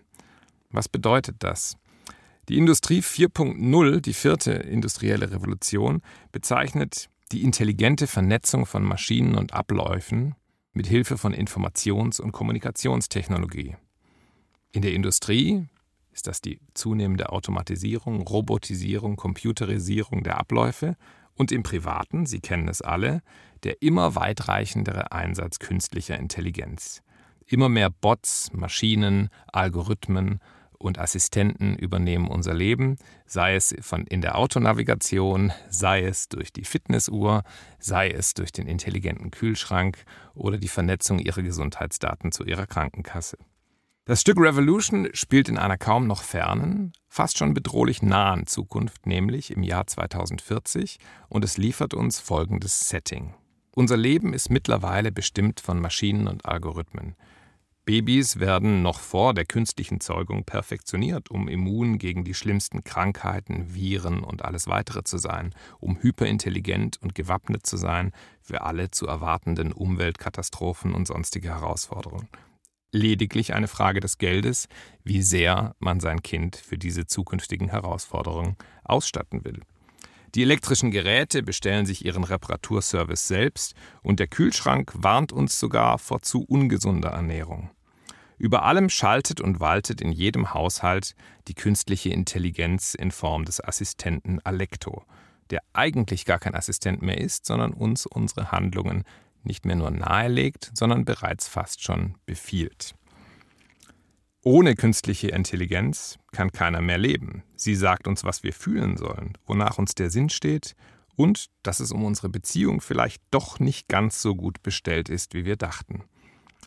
Was 0.70 0.88
bedeutet 0.88 1.38
das? 1.39 1.76
Die 2.48 2.60
Industrie 2.60 3.00
4.0, 3.00 4.02
die 4.02 4.13
vierte 4.13 4.52
industrielle 4.52 5.32
Revolution, 5.32 6.02
bezeichnet 6.32 7.10
die 7.32 7.44
intelligente 7.44 8.06
Vernetzung 8.06 8.68
von 8.68 8.84
Maschinen 8.84 9.34
und 9.34 9.54
Abläufen 9.54 10.36
mit 10.74 10.86
Hilfe 10.86 11.18
von 11.18 11.34
Informations- 11.34 12.22
und 12.22 12.34
Kommunikationstechnologie. 12.34 13.76
In 14.75 14.81
der 14.81 14.91
Industrie 14.93 15.69
ist 16.11 16.27
das 16.27 16.41
die 16.41 16.59
zunehmende 16.73 17.29
Automatisierung, 17.29 18.23
Robotisierung, 18.23 19.15
Computerisierung 19.15 20.21
der 20.21 20.38
Abläufe 20.38 20.97
und 21.33 21.53
im 21.53 21.63
Privaten, 21.63 22.25
Sie 22.25 22.41
kennen 22.41 22.67
es 22.67 22.81
alle, 22.81 23.21
der 23.63 23.81
immer 23.81 24.15
weitreichendere 24.15 25.13
Einsatz 25.13 25.59
künstlicher 25.59 26.19
Intelligenz. 26.19 27.03
Immer 27.45 27.69
mehr 27.69 27.89
Bots, 27.89 28.51
Maschinen, 28.51 29.29
Algorithmen 29.47 30.41
und 30.77 30.99
Assistenten 30.99 31.77
übernehmen 31.77 32.27
unser 32.27 32.53
Leben, 32.53 32.97
sei 33.25 33.55
es 33.55 33.73
von 33.79 34.05
in 34.05 34.19
der 34.19 34.38
Autonavigation, 34.38 35.53
sei 35.69 36.03
es 36.03 36.27
durch 36.27 36.51
die 36.51 36.65
Fitnessuhr, 36.65 37.43
sei 37.79 38.09
es 38.09 38.33
durch 38.33 38.51
den 38.51 38.67
intelligenten 38.67 39.31
Kühlschrank 39.31 40.03
oder 40.33 40.57
die 40.57 40.67
Vernetzung 40.67 41.19
ihrer 41.19 41.43
Gesundheitsdaten 41.43 42.33
zu 42.33 42.43
ihrer 42.43 42.67
Krankenkasse. 42.67 43.38
Das 44.08 44.22
Stück 44.22 44.38
Revolution 44.38 45.10
spielt 45.13 45.50
in 45.50 45.58
einer 45.58 45.80
kaum 45.80 46.06
noch 46.06 46.22
fernen, 46.22 46.94
fast 47.08 47.39
schon 47.39 47.56
bedrohlich 47.56 48.04
nahen 48.04 48.46
Zukunft, 48.46 49.08
nämlich 49.08 49.50
im 49.50 49.63
Jahr 49.63 49.88
2040, 49.88 51.00
und 51.28 51.44
es 51.44 51.58
liefert 51.58 51.96
uns 51.96 52.20
folgendes 52.20 52.88
Setting. 52.88 53.34
Unser 53.74 53.98
Leben 53.98 54.34
ist 54.34 54.52
mittlerweile 54.52 55.12
bestimmt 55.12 55.60
von 55.60 55.82
Maschinen 55.82 56.28
und 56.28 56.46
Algorithmen. 56.46 57.15
Babys 57.86 58.39
werden 58.39 58.84
noch 58.84 59.00
vor 59.00 59.34
der 59.34 59.46
künstlichen 59.46 60.00
Zeugung 60.00 60.44
perfektioniert, 60.44 61.32
um 61.32 61.48
immun 61.48 61.98
gegen 61.98 62.24
die 62.24 62.36
schlimmsten 62.36 62.84
Krankheiten, 62.84 63.74
Viren 63.74 64.24
und 64.24 64.46
alles 64.46 64.68
weitere 64.68 65.04
zu 65.04 65.18
sein, 65.18 65.56
um 65.80 65.98
hyperintelligent 66.00 67.02
und 67.02 67.15
gewappnet 67.15 67.65
zu 67.65 67.76
sein 67.76 68.12
für 68.39 68.62
alle 68.62 68.91
zu 68.91 69.08
erwartenden 69.08 69.72
Umweltkatastrophen 69.72 70.94
und 70.94 71.08
sonstige 71.08 71.50
Herausforderungen 71.50 72.28
lediglich 72.95 73.53
eine 73.53 73.67
Frage 73.67 73.99
des 73.99 74.17
Geldes, 74.17 74.67
wie 75.03 75.21
sehr 75.21 75.75
man 75.79 75.99
sein 75.99 76.23
Kind 76.23 76.55
für 76.55 76.77
diese 76.77 77.05
zukünftigen 77.05 77.69
Herausforderungen 77.69 78.55
ausstatten 78.84 79.45
will. 79.45 79.60
Die 80.34 80.41
elektrischen 80.41 80.91
Geräte 80.91 81.43
bestellen 81.43 81.86
sich 81.86 82.03
ihren 82.03 82.23
Reparaturservice 82.23 83.27
selbst 83.27 83.73
und 84.01 84.19
der 84.19 84.27
Kühlschrank 84.27 84.91
warnt 84.95 85.31
uns 85.31 85.60
sogar 85.60 85.97
vor 85.97 86.21
zu 86.21 86.43
ungesunder 86.43 87.10
Ernährung. 87.10 87.69
Über 88.38 88.63
allem 88.63 88.89
schaltet 88.89 89.39
und 89.39 89.62
waltet 89.62 90.01
in 90.01 90.12
jedem 90.12 90.53
Haushalt 90.53 91.15
die 91.47 91.53
künstliche 91.53 92.10
Intelligenz 92.10 92.93
in 92.93 93.12
Form 93.12 93.45
des 93.45 93.63
Assistenten 93.63 94.41
Alecto, 94.43 95.03
der 95.51 95.62
eigentlich 95.71 96.25
gar 96.25 96.39
kein 96.39 96.55
Assistent 96.55 97.01
mehr 97.01 97.17
ist, 97.17 97.45
sondern 97.45 97.71
uns 97.71 98.05
unsere 98.05 98.51
Handlungen 98.51 99.05
nicht 99.45 99.65
mehr 99.65 99.75
nur 99.75 99.91
nahelegt, 99.91 100.71
sondern 100.73 101.05
bereits 101.05 101.47
fast 101.47 101.84
schon 101.84 102.15
befiehlt. 102.25 102.95
Ohne 104.43 104.75
künstliche 104.75 105.29
Intelligenz 105.29 106.19
kann 106.31 106.51
keiner 106.51 106.81
mehr 106.81 106.99
leben. 106.99 107.43
Sie 107.55 107.73
sagt 107.75 108.08
uns, 108.08 108.23
was 108.23 108.43
wir 108.43 108.53
fühlen 108.53 108.95
sollen, 108.95 109.38
wonach 109.47 109.79
uns 109.79 109.95
der 109.95 110.12
Sinn 110.12 110.29
steht 110.29 110.75
und 111.15 111.47
dass 111.63 111.79
es 111.79 111.91
um 111.91 112.03
unsere 112.03 112.29
Beziehung 112.29 112.81
vielleicht 112.81 113.23
doch 113.31 113.60
nicht 113.60 113.88
ganz 113.88 114.21
so 114.21 114.36
gut 114.36 114.62
bestellt 114.62 115.10
ist, 115.10 115.34
wie 115.34 115.45
wir 115.45 115.55
dachten. 115.55 116.03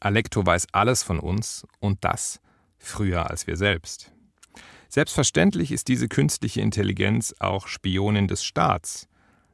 Alecto 0.00 0.44
weiß 0.44 0.68
alles 0.72 1.02
von 1.02 1.20
uns 1.20 1.66
und 1.78 2.04
das 2.04 2.40
früher 2.78 3.30
als 3.30 3.46
wir 3.46 3.56
selbst. 3.56 4.12
Selbstverständlich 4.88 5.70
ist 5.70 5.88
diese 5.88 6.08
künstliche 6.08 6.62
Intelligenz 6.62 7.34
auch 7.40 7.68
Spionin 7.68 8.26
des 8.26 8.42
Staats, 8.42 9.06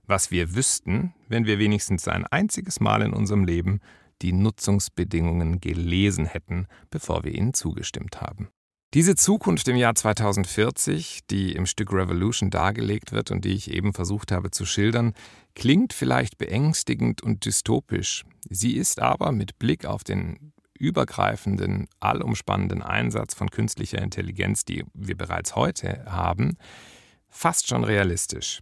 was 0.07 0.31
wir 0.31 0.55
wüssten, 0.55 1.15
wenn 1.29 1.47
wir 1.47 1.59
wenigstens 1.59 2.09
ein 2.09 2.27
einziges 2.27 2.81
Mal 2.81 3.03
in 3.03 3.13
unserem 3.13 3.45
Leben 3.45 3.81
die 4.23 4.33
Nutzungsbedingungen 4.33 5.61
gelesen 5.61 6.27
hätten, 6.27 6.67
bevor 6.91 7.25
wir 7.25 7.35
ihnen 7.35 7.55
zugestimmt 7.55 8.21
haben. 8.21 8.49
Diese 8.95 9.17
Zukunft 9.17 9.67
im 9.67 9.75
Jahr 9.75 9.97
2040, 9.97 11.27
die 11.29 11.53
im 11.53 11.67
Stück 11.67 11.93
Revolution 11.93 12.51
dargelegt 12.51 13.11
wird 13.11 13.33
und 13.33 13.45
die 13.45 13.55
ich 13.55 13.73
eben 13.73 13.93
versucht 13.93 14.31
habe 14.31 14.53
zu 14.53 14.65
schildern, 14.65 15.15
klingt 15.57 15.93
vielleicht 15.93 16.39
beängstigend 16.39 17.21
und 17.21 17.45
dystopisch. 17.45 18.23
Sie 18.49 18.77
ist 18.77 19.01
aber 19.01 19.33
mit 19.33 19.59
Blick 19.59 19.85
auf 19.85 20.05
den 20.05 20.53
übergreifenden, 20.79 21.89
allumspannenden 21.99 22.83
Einsatz 22.83 23.35
von 23.35 23.51
künstlicher 23.51 24.01
Intelligenz, 24.01 24.65
die 24.65 24.85
wir 24.95 25.17
bereits 25.17 25.57
heute 25.57 26.05
haben, 26.07 26.57
fast 27.29 27.67
schon 27.67 27.83
realistisch. 27.83 28.61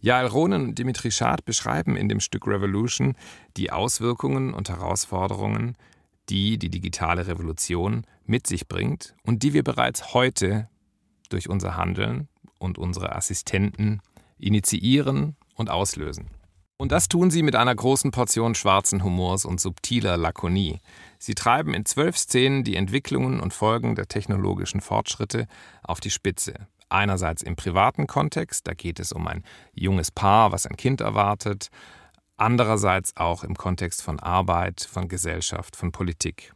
Jael 0.00 0.26
Ronen 0.26 0.62
und 0.62 0.78
Dimitri 0.78 1.10
Schad 1.10 1.44
beschreiben 1.44 1.96
in 1.96 2.08
dem 2.08 2.20
Stück 2.20 2.46
Revolution 2.46 3.16
die 3.56 3.70
Auswirkungen 3.70 4.54
und 4.54 4.70
Herausforderungen, 4.70 5.76
die 6.30 6.58
die 6.58 6.70
digitale 6.70 7.26
Revolution 7.26 8.06
mit 8.24 8.46
sich 8.46 8.66
bringt 8.66 9.14
und 9.24 9.42
die 9.42 9.52
wir 9.52 9.62
bereits 9.62 10.14
heute 10.14 10.68
durch 11.28 11.48
unser 11.50 11.76
Handeln 11.76 12.28
und 12.58 12.78
unsere 12.78 13.14
Assistenten 13.14 14.00
initiieren 14.38 15.36
und 15.54 15.68
auslösen. 15.68 16.30
Und 16.78 16.92
das 16.92 17.08
tun 17.08 17.30
sie 17.30 17.42
mit 17.42 17.56
einer 17.56 17.74
großen 17.74 18.10
Portion 18.10 18.54
schwarzen 18.54 19.04
Humors 19.04 19.44
und 19.44 19.60
subtiler 19.60 20.16
Lakonie. 20.16 20.80
Sie 21.18 21.34
treiben 21.34 21.74
in 21.74 21.84
zwölf 21.84 22.16
Szenen 22.16 22.64
die 22.64 22.76
Entwicklungen 22.76 23.38
und 23.38 23.52
Folgen 23.52 23.96
der 23.96 24.08
technologischen 24.08 24.80
Fortschritte 24.80 25.46
auf 25.82 26.00
die 26.00 26.10
Spitze. 26.10 26.54
Einerseits 26.90 27.42
im 27.42 27.56
privaten 27.56 28.06
Kontext, 28.06 28.66
da 28.66 28.74
geht 28.74 28.98
es 29.00 29.12
um 29.12 29.26
ein 29.28 29.44
junges 29.72 30.10
Paar, 30.10 30.52
was 30.52 30.66
ein 30.66 30.76
Kind 30.76 31.00
erwartet. 31.00 31.68
Andererseits 32.36 33.16
auch 33.16 33.44
im 33.44 33.54
Kontext 33.54 34.02
von 34.02 34.18
Arbeit, 34.18 34.86
von 34.90 35.08
Gesellschaft, 35.08 35.76
von 35.76 35.92
Politik. 35.92 36.52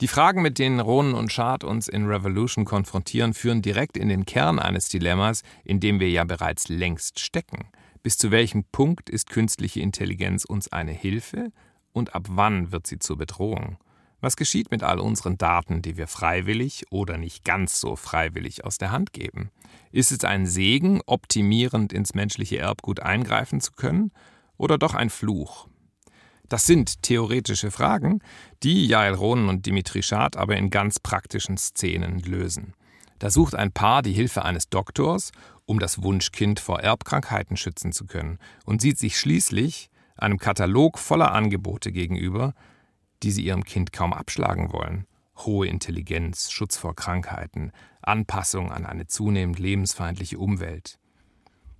Die 0.00 0.08
Fragen, 0.08 0.42
mit 0.42 0.58
denen 0.58 0.78
Ronen 0.78 1.14
und 1.14 1.32
Schad 1.32 1.64
uns 1.64 1.88
in 1.88 2.06
Revolution 2.06 2.64
konfrontieren, 2.64 3.34
führen 3.34 3.62
direkt 3.62 3.96
in 3.96 4.08
den 4.08 4.24
Kern 4.26 4.58
eines 4.58 4.88
Dilemmas, 4.88 5.42
in 5.64 5.80
dem 5.80 6.00
wir 6.00 6.10
ja 6.10 6.24
bereits 6.24 6.68
längst 6.68 7.18
stecken. 7.18 7.68
Bis 8.02 8.18
zu 8.18 8.30
welchem 8.30 8.64
Punkt 8.70 9.10
ist 9.10 9.30
künstliche 9.30 9.80
Intelligenz 9.80 10.44
uns 10.44 10.70
eine 10.70 10.92
Hilfe 10.92 11.50
und 11.92 12.14
ab 12.14 12.26
wann 12.28 12.70
wird 12.70 12.86
sie 12.86 12.98
zur 12.98 13.16
Bedrohung? 13.16 13.78
Was 14.26 14.34
geschieht 14.34 14.72
mit 14.72 14.82
all 14.82 14.98
unseren 14.98 15.38
Daten, 15.38 15.82
die 15.82 15.96
wir 15.96 16.08
freiwillig 16.08 16.86
oder 16.90 17.16
nicht 17.16 17.44
ganz 17.44 17.78
so 17.78 17.94
freiwillig 17.94 18.64
aus 18.64 18.76
der 18.76 18.90
Hand 18.90 19.12
geben? 19.12 19.52
Ist 19.92 20.10
es 20.10 20.24
ein 20.24 20.46
Segen, 20.46 21.00
optimierend 21.06 21.92
ins 21.92 22.12
menschliche 22.12 22.58
Erbgut 22.58 22.98
eingreifen 22.98 23.60
zu 23.60 23.70
können, 23.70 24.10
oder 24.56 24.78
doch 24.78 24.94
ein 24.94 25.10
Fluch? 25.10 25.68
Das 26.48 26.66
sind 26.66 27.04
theoretische 27.04 27.70
Fragen, 27.70 28.18
die 28.64 28.88
Jael 28.88 29.14
Ronen 29.14 29.48
und 29.48 29.64
Dimitri 29.64 30.02
Schad 30.02 30.36
aber 30.36 30.56
in 30.56 30.70
ganz 30.70 30.98
praktischen 30.98 31.56
Szenen 31.56 32.18
lösen. 32.18 32.74
Da 33.20 33.30
sucht 33.30 33.54
ein 33.54 33.70
Paar 33.70 34.02
die 34.02 34.12
Hilfe 34.12 34.44
eines 34.44 34.68
Doktors, 34.68 35.30
um 35.66 35.78
das 35.78 36.02
Wunschkind 36.02 36.58
vor 36.58 36.80
Erbkrankheiten 36.80 37.56
schützen 37.56 37.92
zu 37.92 38.06
können, 38.06 38.40
und 38.64 38.80
sieht 38.80 38.98
sich 38.98 39.20
schließlich 39.20 39.88
einem 40.16 40.38
Katalog 40.38 40.98
voller 40.98 41.30
Angebote 41.30 41.92
gegenüber, 41.92 42.54
die 43.26 43.32
sie 43.32 43.42
ihrem 43.42 43.64
Kind 43.64 43.92
kaum 43.92 44.12
abschlagen 44.12 44.72
wollen. 44.72 45.04
Hohe 45.38 45.66
Intelligenz, 45.66 46.52
Schutz 46.52 46.76
vor 46.76 46.94
Krankheiten, 46.94 47.72
Anpassung 48.00 48.70
an 48.70 48.86
eine 48.86 49.08
zunehmend 49.08 49.58
lebensfeindliche 49.58 50.38
Umwelt. 50.38 51.00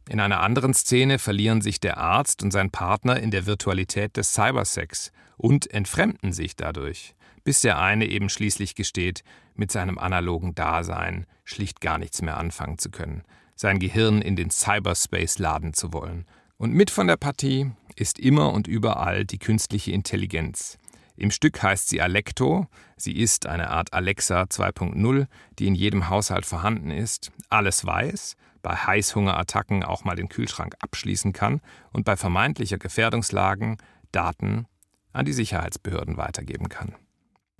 In 0.09 0.19
einer 0.19 0.41
anderen 0.41 0.75
Szene 0.75 1.21
verlieren 1.21 1.61
sich 1.61 1.79
der 1.79 1.99
Arzt 1.99 2.43
und 2.43 2.51
sein 2.51 2.73
Partner 2.73 3.21
in 3.21 3.31
der 3.31 3.47
Virtualität 3.47 4.17
des 4.17 4.35
Cybersex 4.35 5.13
und 5.37 5.71
entfremden 5.71 6.33
sich 6.33 6.57
dadurch, 6.57 7.15
bis 7.45 7.61
der 7.61 7.79
eine 7.79 8.07
eben 8.07 8.29
schließlich 8.29 8.75
gesteht, 8.75 9.23
mit 9.55 9.71
seinem 9.71 9.99
analogen 9.99 10.57
Dasein 10.57 11.27
schlicht 11.45 11.81
gar 11.81 11.99
nichts 11.99 12.23
mehr 12.23 12.39
anfangen 12.39 12.79
zu 12.79 12.91
können, 12.91 13.23
sein 13.55 13.79
Gehirn 13.79 14.21
in 14.21 14.35
den 14.35 14.51
Cyberspace 14.51 15.39
laden 15.39 15.75
zu 15.75 15.93
wollen. 15.93 16.27
Und 16.57 16.73
mit 16.73 16.91
von 16.91 17.07
der 17.07 17.17
Partie 17.17 17.71
ist 17.95 18.19
immer 18.19 18.53
und 18.53 18.67
überall 18.67 19.25
die 19.25 19.39
künstliche 19.39 19.93
Intelligenz, 19.93 20.79
im 21.17 21.31
Stück 21.31 21.63
heißt 21.63 21.89
sie 21.89 22.01
Alecto. 22.01 22.67
Sie 22.97 23.17
ist 23.17 23.47
eine 23.47 23.71
Art 23.71 23.93
Alexa 23.93 24.43
2.0, 24.43 25.27
die 25.59 25.67
in 25.67 25.75
jedem 25.75 26.09
Haushalt 26.09 26.47
vorhanden 26.47 26.91
ist, 26.91 27.33
alles 27.49 27.85
weiß, 27.85 28.37
bei 28.63 28.75
Heißhungerattacken 28.75 29.83
auch 29.83 30.05
mal 30.05 30.17
den 30.17 30.29
Kühlschrank 30.29 30.75
abschließen 30.81 31.33
kann 31.33 31.61
und 31.93 32.05
bei 32.05 32.17
vermeintlicher 32.17 32.79
Gefährdungslagen 32.79 33.77
Daten 34.13 34.67
an 35.13 35.25
die 35.25 35.33
Sicherheitsbehörden 35.33 36.17
weitergeben 36.17 36.69
kann. 36.69 36.95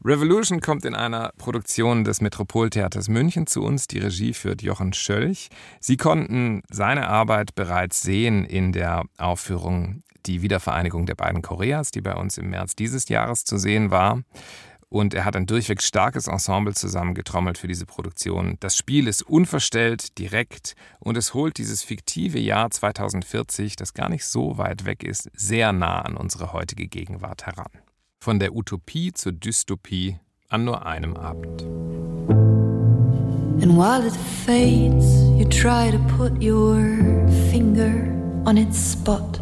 Revolution 0.05 0.61
kommt 0.61 0.85
in 0.85 0.95
einer 0.95 1.33
Produktion 1.39 2.05
des 2.05 2.21
Metropoltheaters 2.21 3.09
München 3.09 3.47
zu 3.47 3.63
uns. 3.63 3.89
Die 3.89 3.99
Regie 3.99 4.35
führt 4.35 4.63
Jochen 4.63 4.93
Schölch. 4.93 5.49
Sie 5.81 5.97
konnten 5.97 6.63
seine 6.71 7.09
Arbeit 7.09 7.55
bereits 7.55 8.03
sehen 8.03 8.45
in 8.45 8.73
der 8.73 9.05
Aufführung 9.17 10.03
Die 10.27 10.43
Wiedervereinigung 10.43 11.07
der 11.07 11.15
beiden 11.15 11.43
Koreas, 11.43 11.91
die 11.91 12.01
bei 12.01 12.15
uns 12.15 12.39
im 12.39 12.51
März 12.51 12.75
dieses 12.75 13.09
Jahres 13.09 13.45
zu 13.45 13.59
sehen 13.59 13.91
war. 13.91 14.23
Und 14.89 15.15
er 15.15 15.25
hat 15.25 15.35
ein 15.35 15.47
durchweg 15.47 15.83
starkes 15.83 16.29
Ensemble 16.29 16.75
zusammengetrommelt 16.75 17.59
für 17.59 17.67
diese 17.67 17.87
Produktion. 17.87 18.57
Das 18.61 18.77
Spiel 18.77 19.09
ist 19.09 19.23
unverstellt, 19.23 20.17
direkt 20.19 20.75
und 21.01 21.17
es 21.17 21.35
holt 21.35 21.59
dieses 21.59 21.83
fiktive 21.83 22.39
Jahr 22.39 22.71
2040, 22.71 23.77
das 23.77 23.95
gar 23.95 24.09
nicht 24.09 24.25
so 24.25 24.59
weit 24.59 24.85
weg 24.85 25.03
ist, 25.03 25.29
sehr 25.35 25.73
nah 25.73 26.03
an 26.03 26.17
unsere 26.17 26.53
heutige 26.53 26.87
Gegenwart 26.87 27.47
heran. 27.47 27.71
Von 28.21 28.39
der 28.39 28.55
Utopie 28.55 29.13
zur 29.13 29.33
Dystopie 29.33 30.19
an 30.49 30.65
nur 30.65 30.87
einem 30.87 31.17
Abend. 31.17 31.63
And 33.63 33.77
while 33.77 34.07
it 34.07 34.13
fades, 34.45 35.07
you 35.39 35.47
try 35.49 35.91
to 35.91 35.99
put 36.17 36.43
your 36.43 36.77
finger 37.51 38.13
on 38.45 38.59
its 38.59 38.79
spot. 38.79 39.41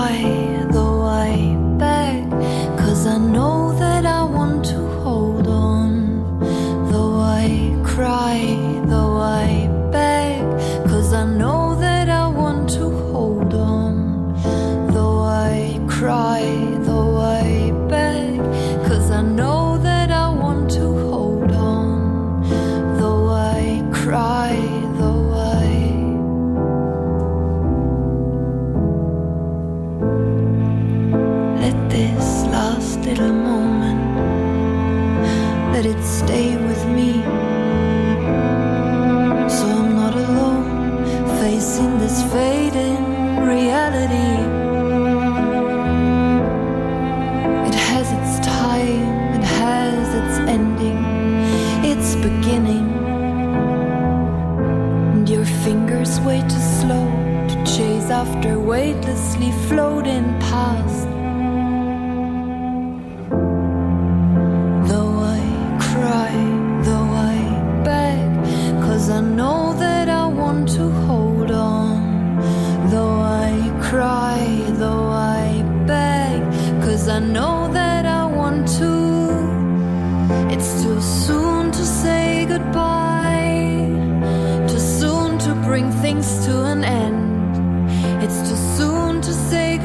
Cry, 0.00 0.66
though 0.70 1.02
I 1.02 1.56
beg, 1.78 2.30
cause 2.78 3.06
I 3.06 3.18
know 3.18 3.78
that 3.78 4.06
I 4.06 4.22
want 4.24 4.64
to 4.72 4.78
hold 5.02 5.46
on. 5.46 6.38
Though 6.90 7.20
I 7.20 7.76
cry, 7.84 8.38
though 8.86 9.16
I 9.18 9.68
beg, 9.92 10.40
cause 10.88 11.12
I 11.12 11.26
know 11.26 11.74
cry, 15.88 16.40
though 16.40 16.49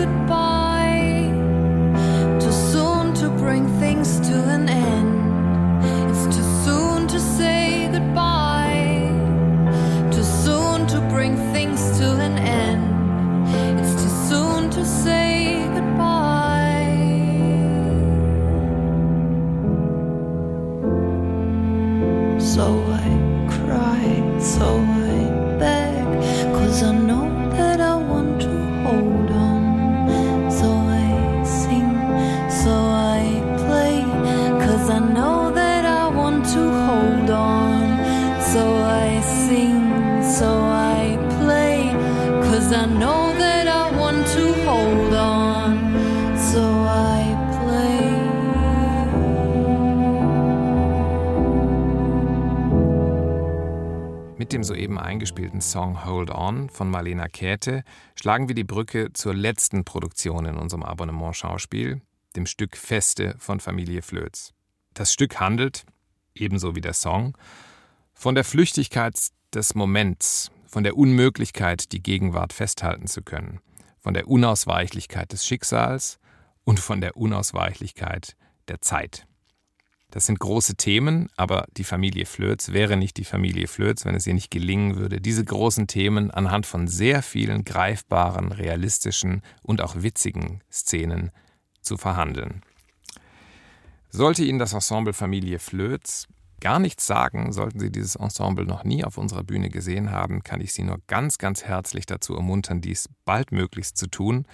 goodbye. 0.05 0.54
Eingespielten 55.55 55.61
Song 55.61 56.05
Hold 56.05 56.31
On 56.31 56.69
von 56.69 56.89
Marlena 56.89 57.27
Käthe 57.27 57.83
schlagen 58.15 58.47
wir 58.47 58.55
die 58.55 58.63
Brücke 58.63 59.13
zur 59.13 59.33
letzten 59.33 59.85
Produktion 59.85 60.45
in 60.45 60.57
unserem 60.57 60.83
Abonnement 60.83 61.35
Schauspiel, 61.35 62.01
dem 62.35 62.45
Stück 62.45 62.75
Feste 62.77 63.35
von 63.39 63.59
Familie 63.59 64.01
Flöz. 64.01 64.53
Das 64.93 65.13
Stück 65.13 65.39
handelt, 65.39 65.85
ebenso 66.33 66.75
wie 66.75 66.81
der 66.81 66.93
Song, 66.93 67.37
von 68.13 68.35
der 68.35 68.43
Flüchtigkeit 68.43 69.15
des 69.53 69.75
Moments, 69.75 70.51
von 70.67 70.83
der 70.83 70.97
Unmöglichkeit, 70.97 71.91
die 71.91 72.03
Gegenwart 72.03 72.53
festhalten 72.53 73.07
zu 73.07 73.21
können, 73.21 73.59
von 73.99 74.13
der 74.13 74.27
Unausweichlichkeit 74.27 75.31
des 75.31 75.45
Schicksals 75.45 76.19
und 76.65 76.79
von 76.79 76.99
der 77.01 77.15
Unausweichlichkeit 77.15 78.35
der 78.67 78.81
Zeit. 78.81 79.25
Das 80.15 80.27
sind 80.27 80.39
große 80.39 80.75
Themen, 80.75 81.27
aber 81.35 81.67
die 81.75 81.83
Familie 81.83 82.25
Flöz 82.25 82.71
wäre 82.71 82.95
nicht 82.95 83.17
die 83.17 83.25
Familie 83.25 83.67
Flöz, 83.67 84.05
wenn 84.05 84.15
es 84.15 84.25
ihr 84.25 84.33
nicht 84.33 84.49
gelingen 84.49 84.95
würde, 84.95 85.19
diese 85.19 85.43
großen 85.43 85.87
Themen 85.87 86.31
anhand 86.31 86.65
von 86.65 86.87
sehr 86.87 87.21
vielen 87.21 87.65
greifbaren, 87.65 88.53
realistischen 88.53 89.41
und 89.61 89.81
auch 89.81 90.03
witzigen 90.03 90.61
Szenen 90.71 91.31
zu 91.81 91.97
verhandeln. 91.97 92.61
Sollte 94.09 94.45
Ihnen 94.45 94.57
das 94.57 94.71
Ensemble 94.71 95.11
Familie 95.11 95.59
Flöz 95.59 96.29
gar 96.61 96.79
nichts 96.79 97.05
sagen, 97.05 97.51
sollten 97.51 97.81
Sie 97.81 97.91
dieses 97.91 98.15
Ensemble 98.15 98.65
noch 98.65 98.85
nie 98.85 99.03
auf 99.03 99.17
unserer 99.17 99.43
Bühne 99.43 99.69
gesehen 99.69 100.11
haben, 100.11 100.43
kann 100.43 100.61
ich 100.61 100.71
Sie 100.71 100.83
nur 100.83 101.01
ganz, 101.07 101.39
ganz 101.39 101.65
herzlich 101.65 102.05
dazu 102.05 102.35
ermuntern, 102.35 102.79
dies 102.79 103.09
baldmöglichst 103.25 103.97
zu 103.97 104.07
tun 104.07 104.45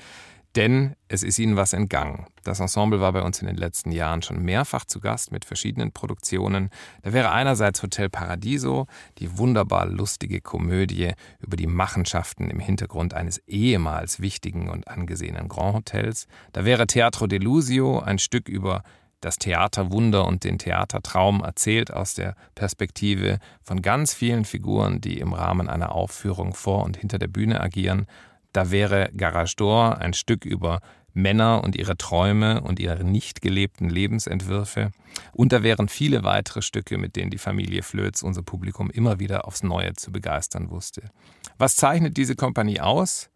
denn 0.56 0.96
es 1.08 1.24
ist 1.24 1.40
ihnen 1.40 1.56
was 1.56 1.74
entgangen. 1.74 2.26
Das 2.44 2.60
Ensemble 2.60 3.00
war 3.00 3.14
bei 3.14 3.22
uns 3.22 3.40
in 3.40 3.48
den 3.48 3.56
letzten 3.56 3.92
Jahren 3.92 4.22
schon 4.22 4.42
mehrfach 4.42 4.86
zu 4.86 5.00
Gast 5.00 5.32
mit 5.32 5.46
verschiedenen 5.46 5.92
Produktionen. 5.92 6.70
Da 7.04 7.14
wäre 7.14 7.32
einerseits 7.32 7.82
Hotel 7.84 8.10
Paradiso, 8.10 8.88
die 9.20 9.38
wunderbar 9.38 9.86
lustige 9.86 10.42
Komödie 10.42 11.14
über 11.40 11.56
die 11.56 11.68
Machenschaften 11.68 12.50
im 12.50 12.60
Hintergrund 12.60 13.14
eines 13.14 13.38
ehemals 13.48 14.20
wichtigen 14.20 14.70
und 14.70 14.88
angesehenen 14.88 15.48
Grand 15.48 15.76
Hotels. 15.76 16.28
Da 16.52 16.66
wäre 16.66 16.88
Teatro 16.88 17.28
Delusio, 17.28 18.00
ein 18.00 18.20
Stück 18.20 18.50
über 18.50 18.84
das 19.22 19.38
Theaterwunder 19.38 20.26
und 20.26 20.44
den 20.44 20.58
Theatertraum 20.58 21.44
erzählt 21.44 21.94
aus 21.94 22.16
der 22.16 22.36
Perspektive 22.56 23.38
von 23.62 23.84
ganz 23.84 24.16
vielen 24.16 24.46
Figuren, 24.46 25.00
die 25.00 25.20
im 25.20 25.34
Rahmen 25.34 25.70
einer 25.70 25.94
Aufführung 25.94 26.56
vor 26.56 26.84
und 26.84 26.98
hinter 26.98 27.20
der 27.20 27.28
Bühne 27.28 27.62
agieren 27.62 28.08
da 28.54 28.72
wäre 28.72 29.12
Garage 29.16 29.56
d'Or 29.56 29.98
ein 29.98 30.14
Stück 30.14 30.46
über 30.46 30.82
Männer 31.14 31.64
und 31.64 31.76
ihre 31.76 31.98
Träume 31.98 32.62
und 32.62 32.80
ihre 32.80 33.04
nicht 33.04 33.42
gelebten 33.42 33.90
Lebensentwürfe. 33.90 34.92
Und 35.34 35.52
da 35.52 35.64
wären 35.64 35.90
viele 35.90 36.24
weitere 36.24 36.62
Stücke, 36.62 36.98
mit 36.98 37.16
denen 37.16 37.32
die 37.32 37.38
Familie 37.38 37.84
Flöz 37.84 38.22
unser 38.22 38.44
Publikum 38.44 38.90
immer 38.90 39.20
wieder 39.20 39.46
aufs 39.46 39.64
Neue 39.64 39.94
zu 39.94 40.12
begeistern 40.12 40.70
wusste. 40.70 41.10
Was 41.58 41.76
zeichnet 41.76 42.18
diese 42.18 42.36
Kompanie 42.36 42.80
aus? 42.80 43.30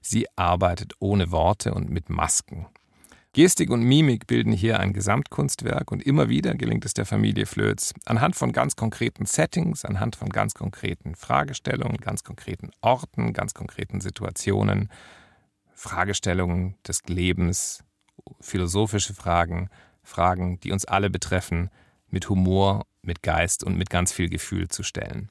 Sie 0.00 0.26
arbeitet 0.36 0.94
ohne 0.98 1.30
Worte 1.30 1.72
und 1.72 1.88
mit 1.88 2.10
Masken. 2.10 2.66
Gestik 3.34 3.70
und 3.70 3.82
Mimik 3.82 4.26
bilden 4.26 4.52
hier 4.52 4.78
ein 4.78 4.92
Gesamtkunstwerk 4.92 5.90
und 5.90 6.02
immer 6.02 6.28
wieder 6.28 6.54
gelingt 6.54 6.84
es 6.84 6.92
der 6.92 7.06
Familie 7.06 7.46
Flöz, 7.46 7.94
anhand 8.04 8.36
von 8.36 8.52
ganz 8.52 8.76
konkreten 8.76 9.24
Settings, 9.24 9.86
anhand 9.86 10.16
von 10.16 10.28
ganz 10.28 10.52
konkreten 10.52 11.14
Fragestellungen, 11.14 11.96
ganz 11.96 12.24
konkreten 12.24 12.72
Orten, 12.82 13.32
ganz 13.32 13.54
konkreten 13.54 14.02
Situationen, 14.02 14.90
Fragestellungen 15.72 16.74
des 16.86 17.04
Lebens, 17.06 17.82
philosophische 18.42 19.14
Fragen, 19.14 19.70
Fragen, 20.02 20.60
die 20.60 20.70
uns 20.70 20.84
alle 20.84 21.08
betreffen, 21.08 21.70
mit 22.08 22.28
Humor, 22.28 22.84
mit 23.00 23.22
Geist 23.22 23.64
und 23.64 23.78
mit 23.78 23.88
ganz 23.88 24.12
viel 24.12 24.28
Gefühl 24.28 24.68
zu 24.68 24.82
stellen. 24.82 25.30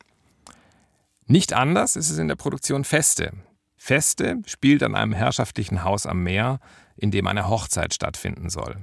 Nicht 1.27 1.53
anders 1.53 1.95
ist 1.95 2.09
es 2.09 2.17
in 2.17 2.29
der 2.29 2.35
Produktion 2.35 2.83
Feste. 2.83 3.33
Feste 3.77 4.41
spielt 4.47 4.81
an 4.81 4.95
einem 4.95 5.13
herrschaftlichen 5.13 5.83
Haus 5.83 6.07
am 6.07 6.23
Meer, 6.23 6.59
in 7.01 7.09
dem 7.09 7.25
eine 7.25 7.49
Hochzeit 7.49 7.95
stattfinden 7.95 8.49
soll. 8.49 8.77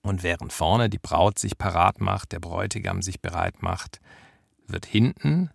Und 0.00 0.22
während 0.22 0.54
vorne 0.54 0.88
die 0.88 0.98
Braut 0.98 1.38
sich 1.38 1.58
parat 1.58 2.00
macht, 2.00 2.32
der 2.32 2.40
Bräutigam 2.40 3.02
sich 3.02 3.20
bereit 3.20 3.62
macht, 3.62 4.00
wird 4.66 4.86
hinten 4.86 5.50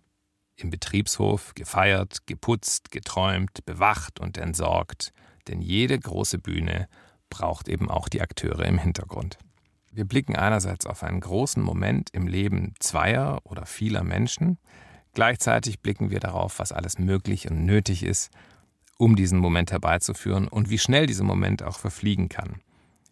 im 0.54 0.70
Betriebshof 0.70 1.54
gefeiert, 1.56 2.26
geputzt, 2.26 2.92
geträumt, 2.92 3.64
bewacht 3.66 4.20
und 4.20 4.38
entsorgt, 4.38 5.12
denn 5.48 5.60
jede 5.60 5.98
große 5.98 6.38
Bühne 6.38 6.88
braucht 7.30 7.68
eben 7.68 7.90
auch 7.90 8.08
die 8.08 8.20
Akteure 8.20 8.64
im 8.64 8.78
Hintergrund. 8.78 9.36
Wir 9.90 10.04
blicken 10.04 10.36
einerseits 10.36 10.86
auf 10.86 11.02
einen 11.02 11.20
großen 11.20 11.62
Moment 11.62 12.10
im 12.12 12.28
Leben 12.28 12.74
zweier 12.78 13.40
oder 13.42 13.66
vieler 13.66 14.04
Menschen, 14.04 14.58
gleichzeitig 15.14 15.80
blicken 15.80 16.10
wir 16.10 16.20
darauf, 16.20 16.60
was 16.60 16.70
alles 16.70 16.96
möglich 17.00 17.50
und 17.50 17.64
nötig 17.64 18.04
ist, 18.04 18.30
um 18.98 19.16
diesen 19.16 19.38
Moment 19.38 19.72
herbeizuführen 19.72 20.48
und 20.48 20.70
wie 20.70 20.78
schnell 20.78 21.06
dieser 21.06 21.24
Moment 21.24 21.62
auch 21.62 21.78
verfliegen 21.78 22.28
kann. 22.28 22.60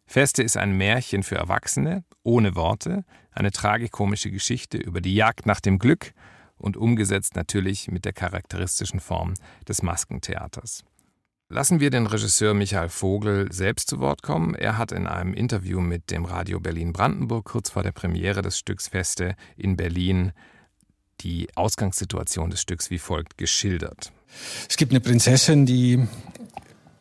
Feste 0.06 0.42
ist 0.42 0.56
ein 0.56 0.76
Märchen 0.76 1.22
für 1.22 1.36
Erwachsene, 1.36 2.04
ohne 2.22 2.54
Worte, 2.54 3.04
eine 3.30 3.50
tragikomische 3.50 4.30
Geschichte 4.30 4.78
über 4.78 5.00
die 5.00 5.14
Jagd 5.14 5.46
nach 5.46 5.60
dem 5.60 5.78
Glück 5.78 6.12
und 6.56 6.76
umgesetzt 6.76 7.34
natürlich 7.34 7.90
mit 7.90 8.04
der 8.04 8.12
charakteristischen 8.12 9.00
Form 9.00 9.34
des 9.66 9.82
Maskentheaters. 9.82 10.84
Lassen 11.48 11.80
wir 11.80 11.90
den 11.90 12.06
Regisseur 12.06 12.54
Michael 12.54 12.88
Vogel 12.88 13.52
selbst 13.52 13.90
zu 13.90 14.00
Wort 14.00 14.22
kommen. 14.22 14.54
Er 14.54 14.78
hat 14.78 14.90
in 14.90 15.06
einem 15.06 15.34
Interview 15.34 15.80
mit 15.80 16.10
dem 16.10 16.24
Radio 16.24 16.60
Berlin 16.60 16.94
Brandenburg 16.94 17.44
kurz 17.44 17.68
vor 17.68 17.82
der 17.82 17.92
Premiere 17.92 18.40
des 18.40 18.58
Stücks 18.58 18.88
Feste 18.88 19.36
in 19.56 19.76
Berlin 19.76 20.32
die 21.22 21.48
Ausgangssituation 21.54 22.50
des 22.50 22.60
Stücks 22.60 22.90
wie 22.90 22.98
folgt 22.98 23.38
geschildert. 23.38 24.12
Es 24.68 24.76
gibt 24.76 24.92
eine 24.92 25.00
Prinzessin, 25.00 25.66
die 25.66 26.06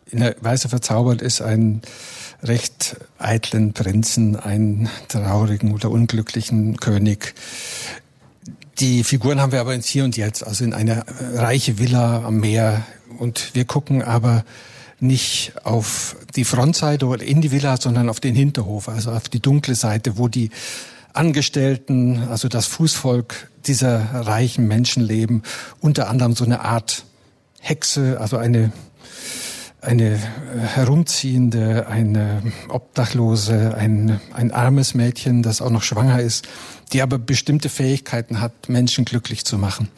in 0.10 0.20
der 0.20 0.36
Weise 0.42 0.70
verzaubert 0.70 1.22
ist, 1.22 1.42
einen 1.42 1.82
recht 2.44 2.98
eitlen 3.18 3.74
Prinzen, 3.74 4.36
einen 4.36 4.90
traurigen 5.08 5.74
oder 5.74 5.90
unglücklichen 5.90 6.78
König. 6.78 7.34
Die 8.80 9.04
Figuren 9.04 9.40
haben 9.40 9.52
wir 9.52 9.62
aber 9.62 9.74
ins 9.74 9.88
Hier 9.88 10.04
und 10.04 10.18
Jetzt, 10.18 10.46
also 10.46 10.64
in 10.64 10.74
einer 10.74 11.06
reiche 11.34 11.78
Villa 11.78 12.26
am 12.26 12.40
Meer. 12.40 12.86
Und 13.20 13.54
wir 13.54 13.66
gucken 13.66 14.02
aber 14.02 14.44
nicht 15.00 15.54
auf 15.64 16.16
die 16.36 16.46
Frontseite 16.46 17.06
oder 17.06 17.24
in 17.24 17.42
die 17.42 17.52
Villa, 17.52 17.78
sondern 17.78 18.10
auf 18.10 18.20
den 18.20 18.36
Hinterhof, 18.36 18.88
also 18.88 19.12
auf 19.12 19.30
die 19.30 19.40
dunkle 19.40 19.76
Seite, 19.76 20.18
wo 20.18 20.28
die 20.28 20.52
Angestellten, 21.14 22.28
also 22.30 22.48
das 22.48 22.66
Fußvolk 22.68 23.50
dieser 23.66 24.00
reichen 24.14 24.68
Menschen 24.68 25.04
leben, 25.04 25.44
unter 25.80 26.10
anderem 26.10 26.36
so 26.36 26.46
eine 26.46 26.62
Art 26.62 27.06
Hexe, 27.60 28.20
also 28.20 28.38
eine 28.38 28.72
eine 29.82 30.16
herumziehende, 30.16 31.88
eine 31.88 32.44
Obdachlose, 32.70 33.76
ein, 33.76 34.22
ein 34.32 34.52
armes 34.52 34.94
Mädchen, 34.94 35.42
das 35.42 35.62
auch 35.62 35.72
noch 35.72 35.82
schwanger 35.82 36.22
ist, 36.22 36.48
die 36.94 37.02
aber 37.02 37.18
bestimmte 37.18 37.68
Fähigkeiten 37.68 38.42
hat, 38.42 38.70
Menschen 38.70 39.06
glücklich 39.06 39.44
zu 39.44 39.58
machen. 39.58 39.90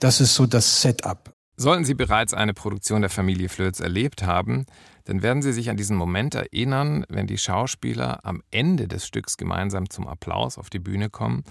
Das 0.00 0.20
ist 0.20 0.34
so 0.34 0.46
das 0.46 0.82
Setup. 0.82 1.30
Sollten 1.62 1.84
Sie 1.84 1.94
bereits 1.94 2.34
eine 2.34 2.54
Produktion 2.54 3.02
der 3.02 3.08
Familie 3.08 3.48
Flöz 3.48 3.78
erlebt 3.78 4.24
haben, 4.24 4.66
dann 5.04 5.22
werden 5.22 5.42
Sie 5.42 5.52
sich 5.52 5.70
an 5.70 5.76
diesen 5.76 5.96
Moment 5.96 6.34
erinnern, 6.34 7.06
wenn 7.08 7.28
die 7.28 7.38
Schauspieler 7.38 8.26
am 8.26 8.42
Ende 8.50 8.88
des 8.88 9.06
Stücks 9.06 9.36
gemeinsam 9.36 9.88
zum 9.88 10.08
Applaus 10.08 10.58
auf 10.58 10.70
die 10.70 10.80
Bühne 10.80 11.08
kommen 11.08 11.44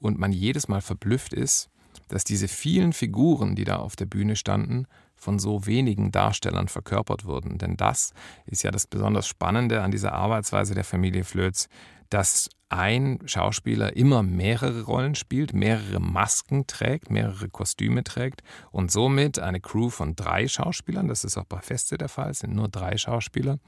und 0.00 0.18
man 0.18 0.32
jedes 0.32 0.66
Mal 0.66 0.80
verblüfft 0.80 1.32
ist, 1.32 1.70
dass 2.08 2.24
diese 2.24 2.48
vielen 2.48 2.92
Figuren, 2.92 3.54
die 3.54 3.62
da 3.62 3.76
auf 3.76 3.94
der 3.94 4.06
Bühne 4.06 4.34
standen, 4.34 4.88
von 5.14 5.38
so 5.38 5.64
wenigen 5.64 6.10
Darstellern 6.10 6.66
verkörpert 6.66 7.24
wurden. 7.24 7.58
Denn 7.58 7.76
das 7.76 8.14
ist 8.46 8.64
ja 8.64 8.72
das 8.72 8.88
besonders 8.88 9.28
Spannende 9.28 9.82
an 9.82 9.92
dieser 9.92 10.12
Arbeitsweise 10.12 10.74
der 10.74 10.82
Familie 10.82 11.22
Flöz, 11.22 11.68
dass 12.12 12.50
ein 12.68 13.20
Schauspieler 13.24 13.96
immer 13.96 14.22
mehrere 14.22 14.82
Rollen 14.82 15.14
spielt, 15.14 15.54
mehrere 15.54 15.98
Masken 15.98 16.66
trägt, 16.66 17.10
mehrere 17.10 17.48
Kostüme 17.48 18.04
trägt 18.04 18.42
und 18.70 18.90
somit 18.90 19.38
eine 19.38 19.60
Crew 19.60 19.88
von 19.88 20.14
drei 20.14 20.46
Schauspielern, 20.46 21.08
das 21.08 21.24
ist 21.24 21.38
auch 21.38 21.44
bei 21.44 21.60
Feste 21.60 21.96
der 21.96 22.08
Fall, 22.08 22.34
sind 22.34 22.54
nur 22.54 22.68
drei 22.68 22.98
Schauspieler, 22.98 23.58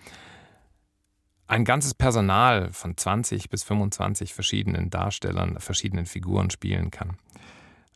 ein 1.47 1.65
ganzes 1.65 1.95
Personal 1.95 2.71
von 2.73 2.97
20 2.97 3.49
bis 3.49 3.63
25 3.63 4.35
verschiedenen 4.35 4.91
Darstellern, 4.91 5.59
verschiedenen 5.59 6.07
Figuren 6.07 6.51
spielen 6.51 6.91
kann. 6.91 7.17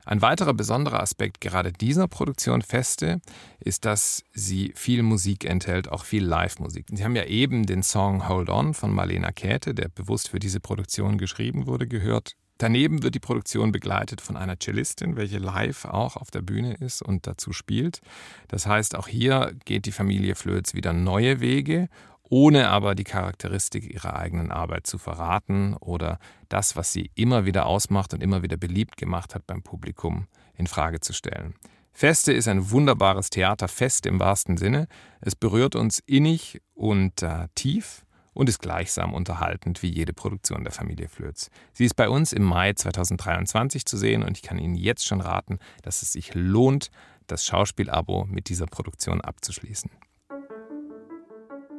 Ein 0.09 0.23
weiterer 0.23 0.55
besonderer 0.55 1.03
Aspekt 1.03 1.39
gerade 1.43 1.71
dieser 1.71 2.09
Produktion 2.09 2.63
Feste 2.63 3.21
ist, 3.61 3.85
dass 3.85 4.25
sie 4.33 4.73
viel 4.75 5.03
Musik 5.03 5.45
enthält, 5.45 5.93
auch 5.93 6.07
viel 6.07 6.25
Live-Musik. 6.25 6.87
Sie 6.91 7.05
haben 7.05 7.15
ja 7.15 7.27
eben 7.27 7.67
den 7.67 7.83
Song 7.83 8.27
Hold 8.27 8.49
On 8.49 8.73
von 8.73 8.91
Marlena 8.91 9.33
Käthe, 9.33 9.75
der 9.75 9.89
bewusst 9.89 10.31
für 10.31 10.39
diese 10.39 10.61
Produktion 10.61 11.19
geschrieben 11.19 11.67
wurde, 11.67 11.87
gehört. 11.87 12.37
Daneben 12.57 13.03
wird 13.03 13.17
die 13.17 13.21
Produktion 13.21 13.71
begleitet 13.71 14.23
von 14.23 14.39
einer 14.39 14.59
Cellistin, 14.59 15.17
welche 15.17 15.37
live 15.37 15.85
auch 15.85 16.17
auf 16.17 16.31
der 16.31 16.41
Bühne 16.41 16.73
ist 16.73 17.03
und 17.03 17.27
dazu 17.27 17.53
spielt. 17.53 18.01
Das 18.49 18.67
heißt, 18.67 18.97
auch 18.97 19.09
hier 19.09 19.53
geht 19.67 19.85
die 19.85 19.93
Familie 19.93 20.37
Flöz 20.37 20.73
wieder 20.73 20.95
neue 20.95 21.41
Wege 21.41 21.91
ohne 22.31 22.69
aber 22.69 22.95
die 22.95 23.05
Charakteristik 23.05 23.93
ihrer 23.93 24.17
eigenen 24.17 24.51
Arbeit 24.51 24.87
zu 24.87 24.99
verraten 24.99 25.75
oder 25.75 26.19
das, 26.49 26.77
was 26.77 26.93
sie 26.93 27.11
immer 27.15 27.45
wieder 27.45 27.67
ausmacht 27.67 28.15
und 28.15 28.23
immer 28.23 28.43
wieder 28.43 28.57
beliebt 28.57 28.97
gemacht 28.97 29.35
hat 29.35 29.47
beim 29.47 29.63
Publikum, 29.63 30.27
in 30.55 30.67
Frage 30.67 31.01
zu 31.01 31.13
stellen. 31.13 31.55
Feste 31.93 32.33
ist 32.33 32.47
ein 32.47 32.71
wunderbares 32.71 33.31
Theaterfest 33.31 34.07
im 34.07 34.21
wahrsten 34.21 34.57
Sinne. 34.57 34.87
Es 35.21 35.35
berührt 35.35 35.75
uns 35.75 35.99
innig 36.07 36.61
und 36.75 37.23
äh, 37.23 37.49
tief 37.55 38.05
und 38.35 38.49
ist 38.49 38.61
gleichsam 38.61 39.15
unterhaltend 39.15 39.83
wie 39.83 39.89
jede 39.93 40.13
Produktion 40.13 40.63
der 40.63 40.73
Familie 40.73 41.09
Flöz. 41.09 41.51
Sie 41.73 41.85
ist 41.85 41.97
bei 41.97 42.09
uns 42.09 42.33
im 42.33 42.45
Mai 42.45 42.73
2023 42.73 43.85
zu 43.85 43.97
sehen 43.97 44.23
und 44.23 44.37
ich 44.37 44.43
kann 44.43 44.61
Ihnen 44.61 44.77
jetzt 44.77 45.07
schon 45.07 45.21
raten, 45.21 45.59
dass 45.83 46.03
es 46.03 46.13
sich 46.13 46.35
lohnt, 46.35 46.93
das 47.27 47.45
Schauspielabo 47.45 48.27
mit 48.27 48.49
dieser 48.49 48.67
Produktion 48.67 49.21
abzuschließen. 49.21 49.91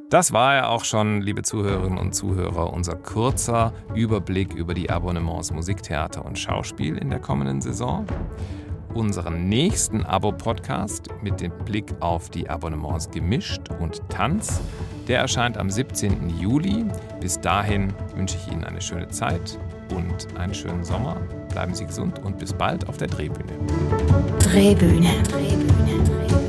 Das 0.09 0.33
war 0.33 0.55
ja 0.55 0.69
auch 0.69 0.85
schon, 0.85 1.21
liebe 1.21 1.43
Zuhörerinnen 1.43 1.99
und 1.99 2.15
Zuhörer, 2.15 2.73
unser 2.73 2.95
kurzer 2.95 3.73
Überblick 3.93 4.55
über 4.55 4.73
die 4.73 4.89
Abonnements 4.89 5.51
Musiktheater 5.51 6.25
und 6.25 6.39
Schauspiel 6.39 6.97
in 6.97 7.11
der 7.11 7.19
kommenden 7.19 7.61
Saison. 7.61 8.07
Unseren 8.95 9.47
nächsten 9.49 10.03
Abo-Podcast 10.03 11.09
mit 11.21 11.39
dem 11.41 11.51
Blick 11.63 11.93
auf 11.99 12.31
die 12.31 12.49
Abonnements 12.49 13.11
Gemischt 13.11 13.69
und 13.79 14.01
Tanz, 14.09 14.59
der 15.07 15.19
erscheint 15.19 15.59
am 15.59 15.69
17. 15.69 16.39
Juli. 16.39 16.85
Bis 17.21 17.39
dahin 17.39 17.93
wünsche 18.15 18.35
ich 18.37 18.51
Ihnen 18.51 18.63
eine 18.63 18.81
schöne 18.81 19.09
Zeit 19.09 19.59
und 19.95 20.35
einen 20.39 20.55
schönen 20.55 20.83
Sommer. 20.83 21.17
Bleiben 21.49 21.75
Sie 21.75 21.85
gesund 21.85 22.17
und 22.25 22.39
bis 22.39 22.51
bald 22.51 22.89
auf 22.89 22.97
der 22.97 23.09
Drehbühne. 23.09 23.53
Drehbühne. 24.39 25.09
Drehbühne. 25.31 26.48